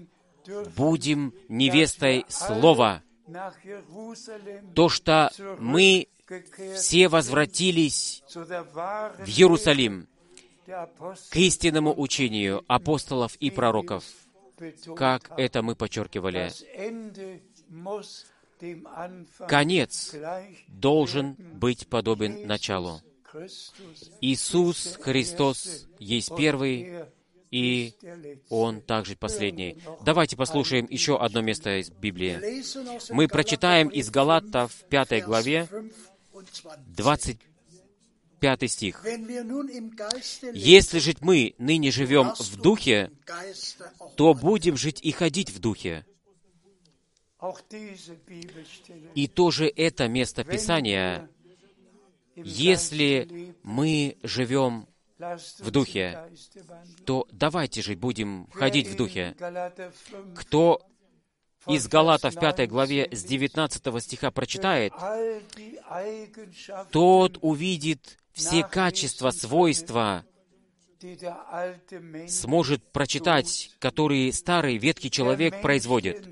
будем 0.76 1.34
невестой 1.48 2.26
Слова. 2.28 3.04
То, 4.76 4.90
что 4.90 5.32
мы 5.60 6.08
все 6.76 7.08
возвратились 7.08 8.24
в 8.34 9.28
Иерусалим 9.28 10.08
к 11.30 11.36
истинному 11.36 11.94
учению 12.00 12.64
апостолов 12.68 13.36
и 13.38 13.50
пророков, 13.50 14.06
как 14.96 15.32
это 15.38 15.62
мы 15.62 15.76
подчеркивали. 15.76 16.52
Конец 19.48 20.16
должен 20.68 21.36
быть 21.54 21.88
подобен 21.88 22.46
началу. 22.48 23.02
Иисус 24.20 24.98
Христос 25.02 25.88
есть 26.00 26.36
первый, 26.36 27.06
и 27.50 27.94
Он 28.50 28.82
также 28.82 29.16
последний. 29.16 29.78
Давайте 30.06 30.38
послушаем 30.38 30.88
еще 30.90 31.18
одно 31.18 31.42
место 31.42 31.80
из 31.82 31.90
Библии. 31.90 32.64
Мы 33.14 33.28
прочитаем 33.28 33.90
из 33.90 34.10
Галатов 34.10 34.74
5 34.90 35.24
главе 35.24 35.68
25 36.88 38.72
стих. 38.72 39.06
«Если 40.54 41.00
жить 41.00 41.22
мы 41.22 41.56
ныне 41.58 41.92
живем 41.92 42.34
в 42.38 42.56
Духе, 42.58 43.12
то 44.16 44.34
будем 44.34 44.78
жить 44.78 45.00
и 45.02 45.12
ходить 45.12 45.50
в 45.50 45.60
Духе». 45.60 46.06
И 49.16 49.28
тоже 49.28 49.68
это 49.68 50.08
место 50.08 50.44
Писания, 50.44 51.30
если 52.36 53.56
мы 53.64 54.18
живем 54.22 54.88
в 55.60 55.72
Духе, 55.72 56.20
то 57.06 57.28
давайте 57.32 57.82
же 57.82 57.96
будем 57.96 58.48
ходить 58.52 58.88
в 58.88 58.96
Духе. 58.96 59.36
Кто 60.36 60.82
из 61.68 61.88
Галатов 61.88 62.36
5 62.36 62.68
главе 62.68 63.08
с 63.12 63.24
19 63.24 64.04
стиха 64.04 64.32
прочитает, 64.32 64.94
тот 66.92 67.38
увидит 67.42 68.18
все 68.34 68.64
качества, 68.64 69.32
свойства, 69.32 70.26
сможет 72.28 72.84
прочитать, 72.92 73.72
которые 73.80 74.32
старый 74.34 74.78
ветхий 74.78 75.10
человек 75.10 75.62
производит. 75.62 76.28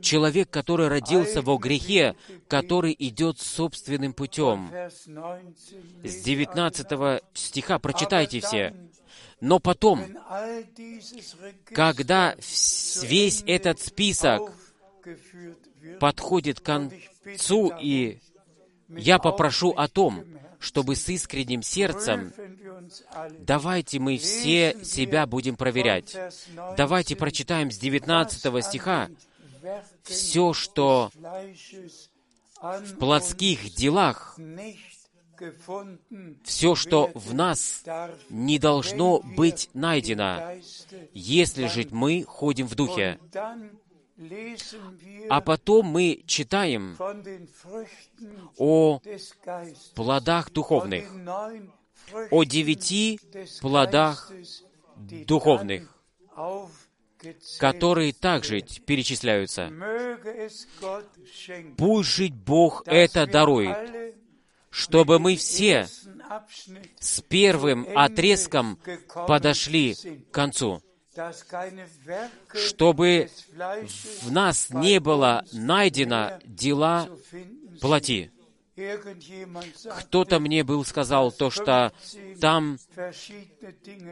Человек, 0.00 0.50
который 0.50 0.88
родился 0.88 1.42
во 1.42 1.56
грехе, 1.56 2.14
который 2.48 2.94
идет 2.98 3.38
собственным 3.38 4.12
путем. 4.12 4.70
С 6.02 6.22
19 6.22 7.22
стиха 7.34 7.78
прочитайте 7.78 8.40
все. 8.40 8.74
Но 9.40 9.58
потом, 9.58 10.00
когда 11.64 12.36
весь 13.02 13.42
этот 13.46 13.80
список 13.80 14.52
подходит 15.98 16.60
к 16.60 16.64
концу, 16.64 17.72
и 17.80 18.20
я 18.88 19.18
попрошу 19.18 19.70
о 19.70 19.88
том, 19.88 20.24
чтобы 20.62 20.94
с 20.94 21.08
искренним 21.08 21.62
сердцем 21.62 22.32
давайте 23.40 23.98
мы 23.98 24.16
все 24.16 24.76
себя 24.84 25.26
будем 25.26 25.56
проверять. 25.56 26.16
Давайте 26.76 27.16
прочитаем 27.16 27.70
с 27.70 27.78
19 27.78 28.64
стиха 28.64 29.10
все, 30.04 30.52
что 30.52 31.10
в 32.60 32.96
плотских 32.98 33.74
делах, 33.74 34.38
все, 36.44 36.76
что 36.76 37.10
в 37.14 37.34
нас 37.34 37.82
не 38.30 38.60
должно 38.60 39.20
быть 39.20 39.68
найдено, 39.74 40.54
если 41.12 41.66
же 41.66 41.88
мы 41.90 42.22
ходим 42.22 42.68
в 42.68 42.76
Духе. 42.76 43.18
А 45.28 45.40
потом 45.40 45.86
мы 45.86 46.22
читаем 46.26 46.96
о 48.58 49.00
плодах 49.94 50.50
духовных, 50.50 51.04
о 52.30 52.44
девяти 52.44 53.18
плодах 53.60 54.30
духовных, 54.96 55.98
которые 57.58 58.12
также 58.12 58.60
перечисляются. 58.60 59.72
Пусть 61.76 62.10
жить 62.10 62.34
Бог 62.34 62.82
это 62.86 63.26
дарует, 63.26 64.14
чтобы 64.70 65.18
мы 65.18 65.36
все 65.36 65.88
с 66.98 67.20
первым 67.22 67.86
отрезком 67.94 68.78
подошли 69.26 69.94
к 69.94 70.34
концу 70.34 70.82
чтобы 72.54 73.28
в 74.22 74.32
нас 74.32 74.70
не 74.70 75.00
было 75.00 75.44
найдено 75.52 76.38
дела 76.44 77.08
плоти. 77.80 78.30
Кто-то 80.00 80.40
мне 80.40 80.64
был 80.64 80.84
сказал 80.84 81.30
то, 81.30 81.50
что 81.50 81.92
там 82.40 82.78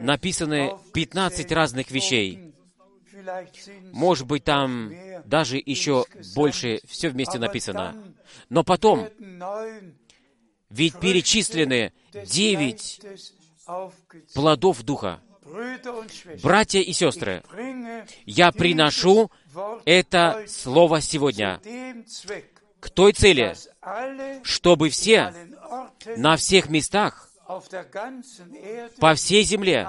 написаны 0.01 0.73
15 0.93 1.51
разных 1.51 1.89
вещей. 1.89 2.53
Может 3.91 4.27
быть, 4.27 4.43
там 4.43 4.91
даже 5.25 5.57
еще 5.57 6.05
больше 6.35 6.79
все 6.85 7.09
вместе 7.09 7.39
написано. 7.39 7.95
Но 8.49 8.63
потом, 8.63 9.09
ведь 10.69 10.99
перечислены 10.99 11.93
девять 12.13 13.01
плодов 14.33 14.83
Духа. 14.83 15.21
Братья 16.41 16.79
и 16.79 16.93
сестры, 16.93 17.43
я 18.25 18.51
приношу 18.51 19.31
это 19.85 20.45
слово 20.47 21.01
сегодня 21.01 21.59
к 22.79 22.89
той 22.89 23.13
цели, 23.13 23.55
чтобы 24.43 24.89
все 24.89 25.33
на 26.15 26.37
всех 26.37 26.69
местах, 26.69 27.29
по 28.99 29.13
всей 29.15 29.43
земле, 29.43 29.87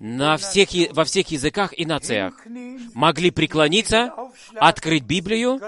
на 0.00 0.36
всех, 0.36 0.68
во 0.92 1.04
всех 1.04 1.28
языках 1.28 1.72
и 1.78 1.86
нациях 1.86 2.34
могли 2.92 3.30
преклониться, 3.30 4.12
открыть 4.56 5.04
Библию, 5.04 5.60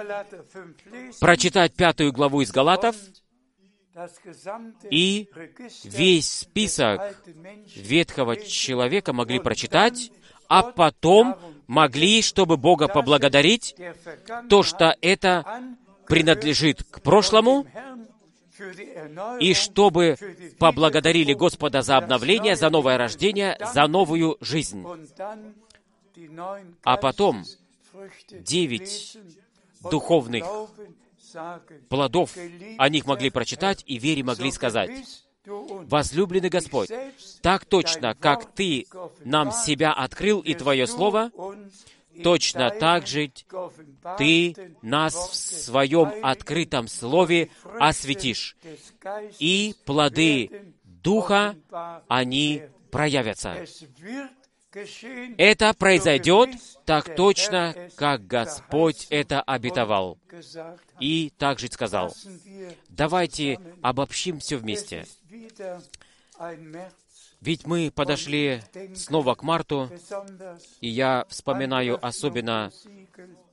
прочитать 1.20 1.74
пятую 1.74 2.12
главу 2.12 2.40
из 2.40 2.50
Галатов 2.50 2.96
и 4.90 5.28
весь 5.84 6.30
список 6.30 7.16
ветхого 7.74 8.36
человека 8.36 9.12
могли 9.12 9.38
прочитать, 9.38 10.10
а 10.48 10.62
потом 10.62 11.36
могли, 11.66 12.22
чтобы 12.22 12.56
Бога 12.56 12.88
поблагодарить, 12.88 13.74
то, 14.48 14.62
что 14.62 14.96
это 15.00 15.44
принадлежит 16.06 16.84
к 16.84 17.00
прошлому, 17.00 17.66
и 19.40 19.52
чтобы 19.52 20.16
поблагодарили 20.58 21.34
Господа 21.34 21.82
за 21.82 21.98
обновление, 21.98 22.56
за 22.56 22.70
новое 22.70 22.96
рождение, 22.96 23.58
за 23.74 23.86
новую 23.86 24.38
жизнь. 24.40 24.84
А 26.82 26.96
потом 26.96 27.44
девять 28.30 29.18
духовных 29.90 30.44
плодов 31.88 32.36
о 32.78 32.88
них 32.88 33.06
могли 33.06 33.30
прочитать 33.30 33.82
и 33.86 33.98
вере 33.98 34.22
могли 34.22 34.50
сказать, 34.50 34.90
«Возлюбленный 35.44 36.48
Господь, 36.48 36.90
так 37.40 37.64
точно, 37.64 38.14
как 38.14 38.52
Ты 38.54 38.86
нам 39.24 39.52
себя 39.52 39.92
открыл 39.92 40.40
и 40.40 40.54
Твое 40.54 40.86
Слово, 40.86 41.30
точно 42.22 42.70
так 42.70 43.06
же 43.06 43.30
Ты 44.18 44.74
нас 44.82 45.14
в 45.14 45.34
Своем 45.34 46.12
открытом 46.24 46.88
Слове 46.88 47.50
осветишь, 47.78 48.56
и 49.38 49.74
плоды 49.84 50.74
Духа, 50.82 51.54
они 52.08 52.62
проявятся. 52.90 53.64
Это 55.38 55.72
произойдет 55.74 56.50
так 56.84 57.14
точно, 57.14 57.74
как 57.96 58.26
Господь 58.26 59.06
это 59.10 59.40
обетовал. 59.40 60.18
И 61.00 61.32
также 61.38 61.68
сказал, 61.68 62.14
давайте 62.88 63.58
обобщим 63.82 64.38
все 64.38 64.56
вместе. 64.56 65.06
Ведь 67.40 67.66
мы 67.66 67.90
подошли 67.90 68.62
снова 68.94 69.34
к 69.34 69.42
марту, 69.42 69.90
и 70.80 70.88
я 70.88 71.26
вспоминаю 71.28 72.04
особенно 72.04 72.72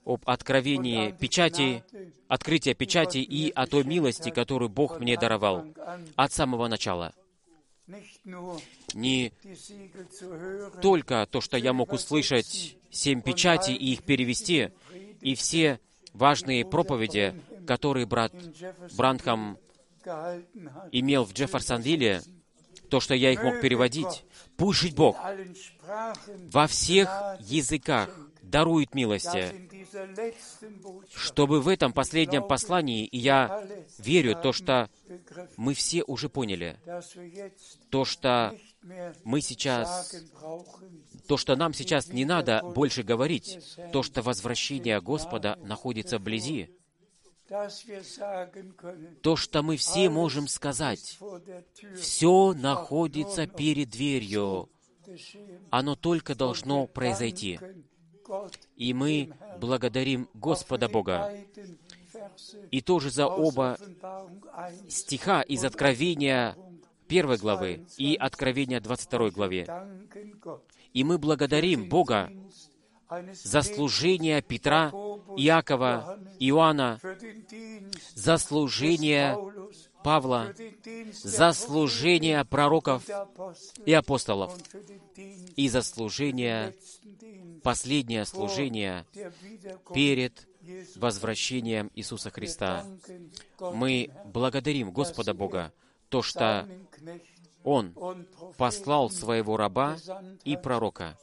об 0.06 0.22
откровении 0.26 1.12
печати, 1.12 1.84
открытия 2.28 2.74
печати 2.74 3.18
и 3.20 3.52
о 3.52 3.68
той 3.68 3.84
милости, 3.84 4.30
которую 4.30 4.70
Бог 4.70 5.00
мне 5.00 5.18
даровал 5.18 5.66
от 6.16 6.32
самого 6.34 6.68
начала 6.68 7.14
не 8.94 9.34
только 10.82 11.28
то, 11.30 11.42
что 11.42 11.58
я 11.58 11.74
мог 11.74 11.92
услышать 11.92 12.78
семь 12.90 13.22
печатей 13.22 13.76
и 13.76 13.94
их 13.94 14.04
перевести, 14.04 14.70
и 15.22 15.36
все 15.36 15.80
важные 16.14 16.66
проповеди, 16.66 17.40
которые 17.68 18.06
брат 18.06 18.34
Бранхам 18.96 19.58
имел 20.92 21.26
в 21.26 21.34
Джефферсонвилле, 21.34 22.22
то, 22.90 23.00
что 23.00 23.16
я 23.16 23.32
их 23.32 23.44
мог 23.44 23.60
переводить. 23.62 24.24
Пусть 24.56 24.80
жить 24.80 24.96
Бог 24.96 25.18
во 26.52 26.68
всех 26.68 27.10
языках 27.40 28.16
дарует 28.42 28.94
милости, 28.94 29.70
чтобы 31.10 31.62
в 31.62 31.68
этом 31.68 31.94
последнем 31.94 32.48
послании, 32.48 33.06
и 33.06 33.18
я 33.18 33.66
верю, 33.98 34.36
то, 34.36 34.52
что 34.54 34.90
мы 35.58 35.74
все 35.74 36.04
уже 36.04 36.30
поняли, 36.30 36.78
то, 37.90 38.06
что 38.06 38.56
мы 39.24 39.42
сейчас, 39.42 40.16
то, 41.28 41.38
что 41.38 41.56
нам 41.56 41.74
сейчас 41.74 42.10
не 42.10 42.26
надо 42.26 42.62
больше 42.64 43.04
говорить, 43.04 43.60
то, 43.92 44.04
что 44.04 44.22
возвращение 44.22 45.02
Господа 45.02 45.58
находится 45.64 46.18
вблизи, 46.18 46.70
то, 49.22 49.36
что 49.36 49.62
мы 49.62 49.78
все 49.78 50.10
можем 50.10 50.48
сказать, 50.48 51.20
все 52.00 52.54
находится 52.54 53.48
перед 53.48 53.90
дверью, 53.90 54.70
оно 55.70 55.96
только 55.96 56.36
должно 56.36 56.88
произойти. 56.88 57.60
И 58.76 58.94
мы 58.94 59.34
благодарим 59.60 60.30
Господа 60.34 60.88
Бога. 60.90 61.32
И 62.72 62.82
тоже 62.82 63.10
за 63.10 63.28
оба 63.28 63.78
стиха 64.88 65.42
из 65.42 65.64
Откровения 65.64 66.56
первой 67.08 67.38
главы 67.38 67.86
и 67.98 68.16
Откровения 68.16 68.80
22 68.80 69.30
главе. 69.32 69.68
И 70.94 71.04
мы 71.04 71.18
благодарим 71.18 71.90
Бога 71.90 72.32
за 73.34 73.62
служение 73.62 74.42
Петра, 74.42 74.90
Иакова, 75.38 76.20
Иоанна, 76.40 77.00
за 78.16 78.38
служение 78.38 79.38
Павла, 80.04 80.54
за 81.14 81.54
служение 81.54 82.44
пророков 82.46 83.04
и 83.86 83.94
апостолов 83.94 84.56
и 85.56 85.70
за 85.70 85.82
служение, 85.82 86.76
последнее 87.64 88.26
служение 88.26 89.06
перед 89.94 90.48
возвращением 90.96 91.92
Иисуса 91.96 92.30
Христа. 92.30 92.86
Мы 93.60 94.12
благодарим 94.26 94.92
Господа 94.92 95.34
Бога, 95.34 95.74
то, 96.10 96.22
что 96.22 96.68
Он 97.64 97.94
послал 98.58 99.10
своего 99.10 99.58
раба 99.58 99.98
и 100.44 100.58
пророка, 100.58 101.18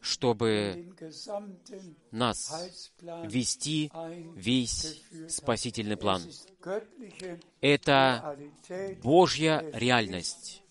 чтобы 0.00 0.92
нас 2.10 2.70
вести 3.24 3.90
весь 4.34 5.02
спасительный 5.28 5.96
план. 5.96 6.22
Это 7.60 8.36
Божья 9.02 9.64
реальность. 9.72 10.62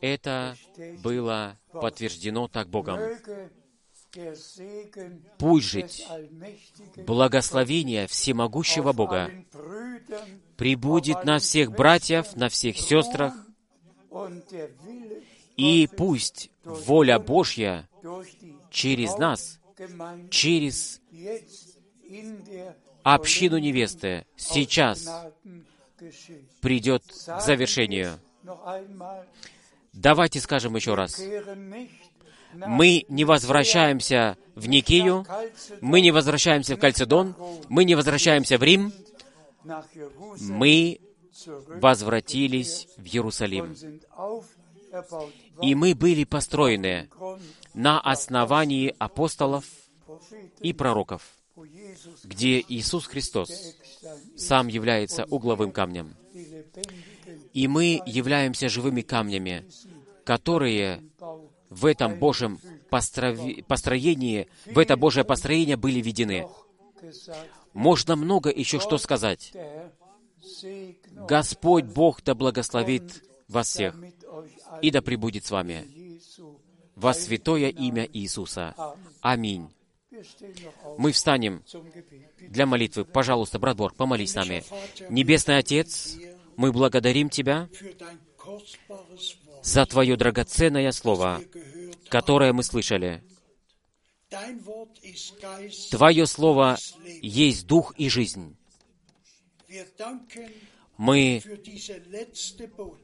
Это 0.00 0.56
было 1.02 1.58
подтверждено 1.72 2.48
так 2.48 2.68
Богом. 2.68 3.00
Пусть 5.38 5.66
жить 5.66 6.06
благословение 6.96 8.06
всемогущего 8.06 8.92
Бога 8.92 9.30
прибудет 10.56 11.24
на 11.24 11.38
всех 11.38 11.70
братьев, 11.72 12.34
на 12.34 12.48
всех 12.48 12.78
сестрах, 12.78 13.34
и 15.56 15.88
пусть 15.96 16.50
воля 16.64 17.18
Божья 17.18 17.88
через 18.70 19.16
нас, 19.18 19.58
через 20.30 21.00
общину 23.02 23.58
невесты 23.58 24.26
сейчас 24.36 25.08
придет 26.60 27.02
к 27.26 27.40
завершению. 27.40 28.18
Давайте 29.92 30.40
скажем 30.40 30.76
еще 30.76 30.94
раз. 30.94 31.20
Мы 32.54 33.04
не 33.08 33.24
возвращаемся 33.24 34.38
в 34.54 34.68
Никию, 34.68 35.26
мы 35.80 36.00
не 36.00 36.12
возвращаемся 36.12 36.76
в 36.76 36.78
Кальцедон, 36.78 37.34
мы 37.68 37.84
не 37.84 37.94
возвращаемся 37.94 38.58
в 38.58 38.62
Рим, 38.62 38.92
мы 40.40 41.00
возвратились 41.46 42.88
в 42.96 43.04
Иерусалим. 43.04 43.76
И 45.62 45.74
мы 45.74 45.94
были 45.94 46.24
построены 46.24 47.08
на 47.74 48.00
основании 48.00 48.94
апостолов 48.98 49.64
и 50.60 50.72
пророков, 50.72 51.22
где 52.24 52.64
Иисус 52.66 53.06
Христос 53.06 53.50
сам 54.36 54.68
является 54.68 55.24
угловым 55.24 55.72
камнем. 55.72 56.14
И 57.52 57.68
мы 57.68 58.00
являемся 58.06 58.68
живыми 58.68 59.02
камнями, 59.02 59.68
которые 60.24 61.02
в 61.68 61.84
этом 61.84 62.18
Божьем 62.18 62.58
построви- 62.90 63.62
построении, 63.62 64.48
в 64.66 64.78
это 64.78 64.96
Божье 64.96 65.24
построение 65.24 65.76
были 65.76 66.00
введены. 66.00 66.48
Можно 67.74 68.16
много 68.16 68.50
еще 68.50 68.80
что 68.80 68.98
сказать. 68.98 69.52
Господь 71.28 71.84
Бог 71.84 72.22
да 72.22 72.34
благословит 72.34 73.24
вас 73.48 73.68
всех 73.68 73.94
и 74.82 74.90
да 74.90 75.02
пребудет 75.02 75.44
с 75.46 75.50
вами 75.50 75.86
во 76.94 77.14
святое 77.14 77.68
имя 77.68 78.08
Иисуса. 78.12 78.74
Аминь. 79.20 79.70
Мы 80.96 81.12
встанем 81.12 81.62
для 82.40 82.66
молитвы. 82.66 83.04
Пожалуйста, 83.04 83.58
брат 83.58 83.76
Борг, 83.76 83.94
помолись 83.94 84.32
с 84.32 84.34
нами. 84.34 84.64
Небесный 85.10 85.58
Отец, 85.58 86.16
мы 86.56 86.72
благодарим 86.72 87.30
Тебя 87.30 87.68
за 89.62 89.86
Твое 89.86 90.16
драгоценное 90.16 90.90
Слово, 90.92 91.40
которое 92.08 92.52
мы 92.52 92.62
слышали. 92.62 93.22
Твое 95.90 96.26
Слово 96.26 96.78
есть 97.22 97.66
Дух 97.66 97.94
и 97.96 98.08
жизнь. 98.08 98.56
Мы 100.96 101.42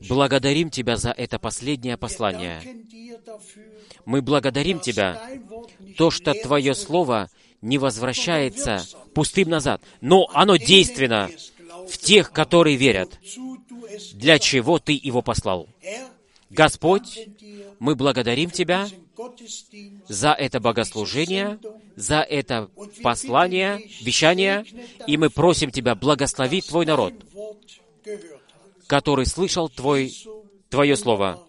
благодарим 0.08 0.70
Тебя 0.70 0.96
за 0.96 1.10
это 1.10 1.38
последнее 1.38 1.96
послание. 1.96 2.60
Мы 4.04 4.20
благодарим 4.20 4.80
Тебя, 4.80 5.22
то, 5.96 6.10
что 6.10 6.34
Твое 6.34 6.74
Слово 6.74 7.30
не 7.62 7.78
возвращается 7.78 8.84
пустым 9.14 9.48
назад, 9.48 9.80
но 10.00 10.28
оно 10.34 10.56
действенно 10.56 11.30
в 11.88 11.96
тех, 11.98 12.32
которые 12.32 12.76
верят, 12.76 13.18
для 14.14 14.38
чего 14.38 14.78
Ты 14.78 14.98
его 15.00 15.22
послал. 15.22 15.68
Господь, 16.54 17.28
мы 17.78 17.96
благодарим 17.96 18.50
Тебя 18.50 18.86
за 20.08 20.32
это 20.32 20.60
богослужение, 20.60 21.58
за 21.96 22.20
это 22.20 22.70
послание, 23.02 23.82
вещание, 24.00 24.64
и 25.06 25.16
мы 25.16 25.30
просим 25.30 25.70
Тебя 25.70 25.94
благословить 25.94 26.68
Твой 26.68 26.86
народ, 26.86 27.14
который 28.86 29.26
слышал 29.26 29.68
Твой, 29.68 30.14
Твое 30.70 30.96
Слово 30.96 31.42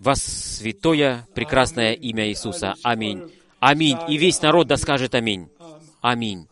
во 0.00 0.14
святое 0.14 1.26
прекрасное 1.34 1.94
имя 1.94 2.28
Иисуса. 2.28 2.74
Аминь. 2.82 3.32
Аминь. 3.60 3.96
И 4.08 4.18
весь 4.18 4.42
народ 4.42 4.66
да 4.66 4.76
скажет 4.76 5.14
Аминь. 5.14 5.48
Аминь. 6.02 6.46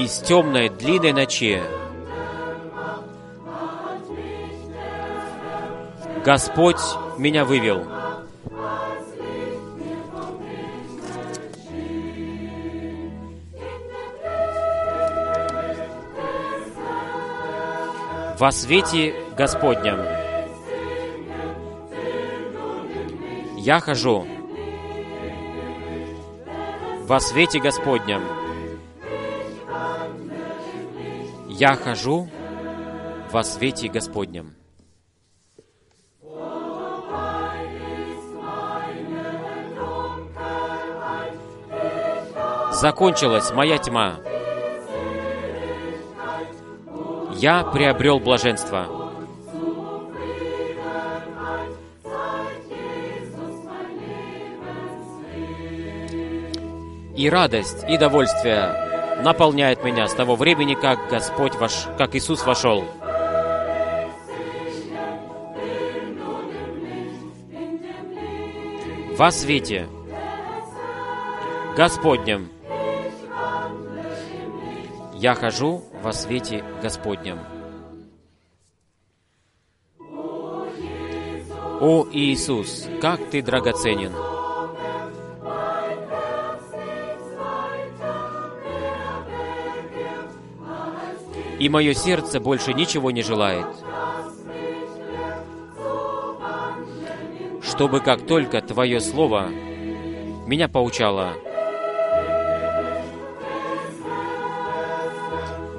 Из 0.00 0.18
темной 0.20 0.70
длинной 0.70 1.12
ночи 1.12 1.60
Господь 6.24 6.80
меня 7.18 7.44
вывел. 7.44 7.84
Во 18.38 18.50
свете 18.52 19.14
Господнем 19.36 19.98
я 23.58 23.80
хожу. 23.80 24.26
Во 27.02 27.20
свете 27.20 27.60
Господнем 27.60 28.39
я 31.60 31.76
хожу 31.76 32.26
во 33.30 33.42
свете 33.42 33.88
Господнем. 33.88 34.54
Закончилась 42.72 43.52
моя 43.52 43.76
тьма. 43.76 44.20
Я 47.34 47.62
приобрел 47.64 48.20
блаженство. 48.20 48.86
И 57.14 57.28
радость, 57.28 57.84
и 57.86 57.98
довольствие 57.98 58.89
наполняет 59.22 59.84
меня 59.84 60.08
с 60.08 60.14
того 60.14 60.36
времени, 60.36 60.74
как 60.74 61.08
Господь 61.08 61.54
ваш, 61.56 61.86
как 61.98 62.14
Иисус 62.14 62.44
вошел. 62.44 62.84
Во 69.16 69.30
свете 69.30 69.86
Господнем 71.76 72.48
я 75.14 75.34
хожу 75.34 75.84
во 76.02 76.12
свете 76.12 76.64
Господнем. 76.82 77.38
О 81.80 82.06
Иисус, 82.12 82.88
как 83.00 83.30
Ты 83.30 83.42
драгоценен! 83.42 84.39
И 91.60 91.68
мое 91.68 91.92
сердце 91.92 92.40
больше 92.40 92.72
ничего 92.72 93.10
не 93.10 93.22
желает, 93.22 93.66
чтобы 97.62 98.00
как 98.00 98.26
только 98.26 98.62
Твое 98.62 98.98
Слово 98.98 99.48
меня 100.46 100.68
поучало 100.68 101.34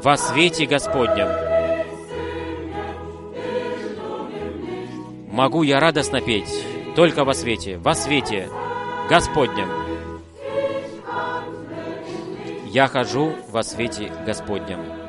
во 0.04 0.18
свете 0.18 0.68
Господнем. 0.68 1.28
Могу 5.32 5.64
я 5.64 5.80
радостно 5.80 6.22
петь 6.22 6.64
только 6.96 7.26
во 7.26 7.34
свете, 7.34 7.80
во 7.80 7.96
свете 7.96 8.50
Господнем. 9.10 9.70
Я 12.68 12.88
хожу 12.88 13.34
во 13.50 13.64
свете 13.64 14.14
Господнем. 14.28 15.01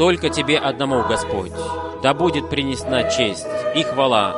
Только 0.00 0.30
Тебе 0.30 0.56
одному, 0.56 1.02
Господь, 1.06 1.52
да 2.02 2.14
будет 2.14 2.48
принесена 2.48 3.10
честь 3.10 3.46
и 3.74 3.82
хвала. 3.82 4.34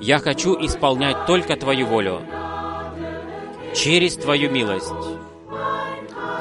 Я 0.00 0.18
хочу 0.18 0.56
исполнять 0.66 1.26
только 1.26 1.54
Твою 1.54 1.86
волю. 1.86 2.22
Через 3.72 4.16
Твою 4.16 4.50
милость 4.50 4.92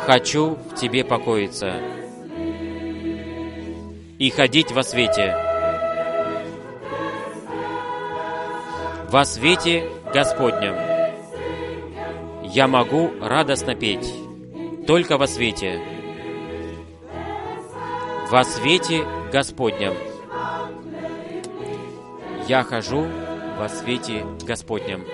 хочу 0.08 0.56
в 0.56 0.74
Тебе 0.74 1.04
покоиться. 1.04 1.76
и 4.18 4.32
ходить 4.32 4.72
во 4.72 4.82
свете. 4.82 5.38
Во 9.12 9.26
свете 9.26 9.88
Господнем 10.12 10.74
я 12.46 12.68
могу 12.68 13.12
радостно 13.22 13.76
петь, 13.76 14.12
только 14.86 15.18
во 15.18 15.28
свете. 15.28 15.80
Во 18.30 18.44
свете 18.44 19.06
Господнем 19.32 19.94
я 22.48 22.64
хожу 22.64 23.06
во 23.58 23.70
свете 23.70 24.26
Господнем. 24.46 25.06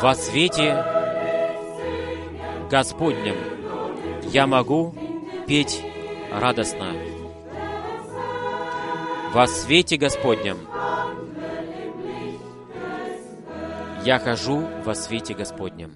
Во 0.00 0.14
свете 0.14 0.84
Господнем 2.68 3.36
я 4.32 4.46
могу 4.46 4.94
петь 5.46 5.84
радостно. 6.32 6.92
Во 9.32 9.46
свете 9.46 9.96
Господнем 9.96 10.56
я 14.04 14.18
хожу 14.18 14.66
во 14.84 14.94
свете 14.94 15.34
Господнем. 15.34 15.90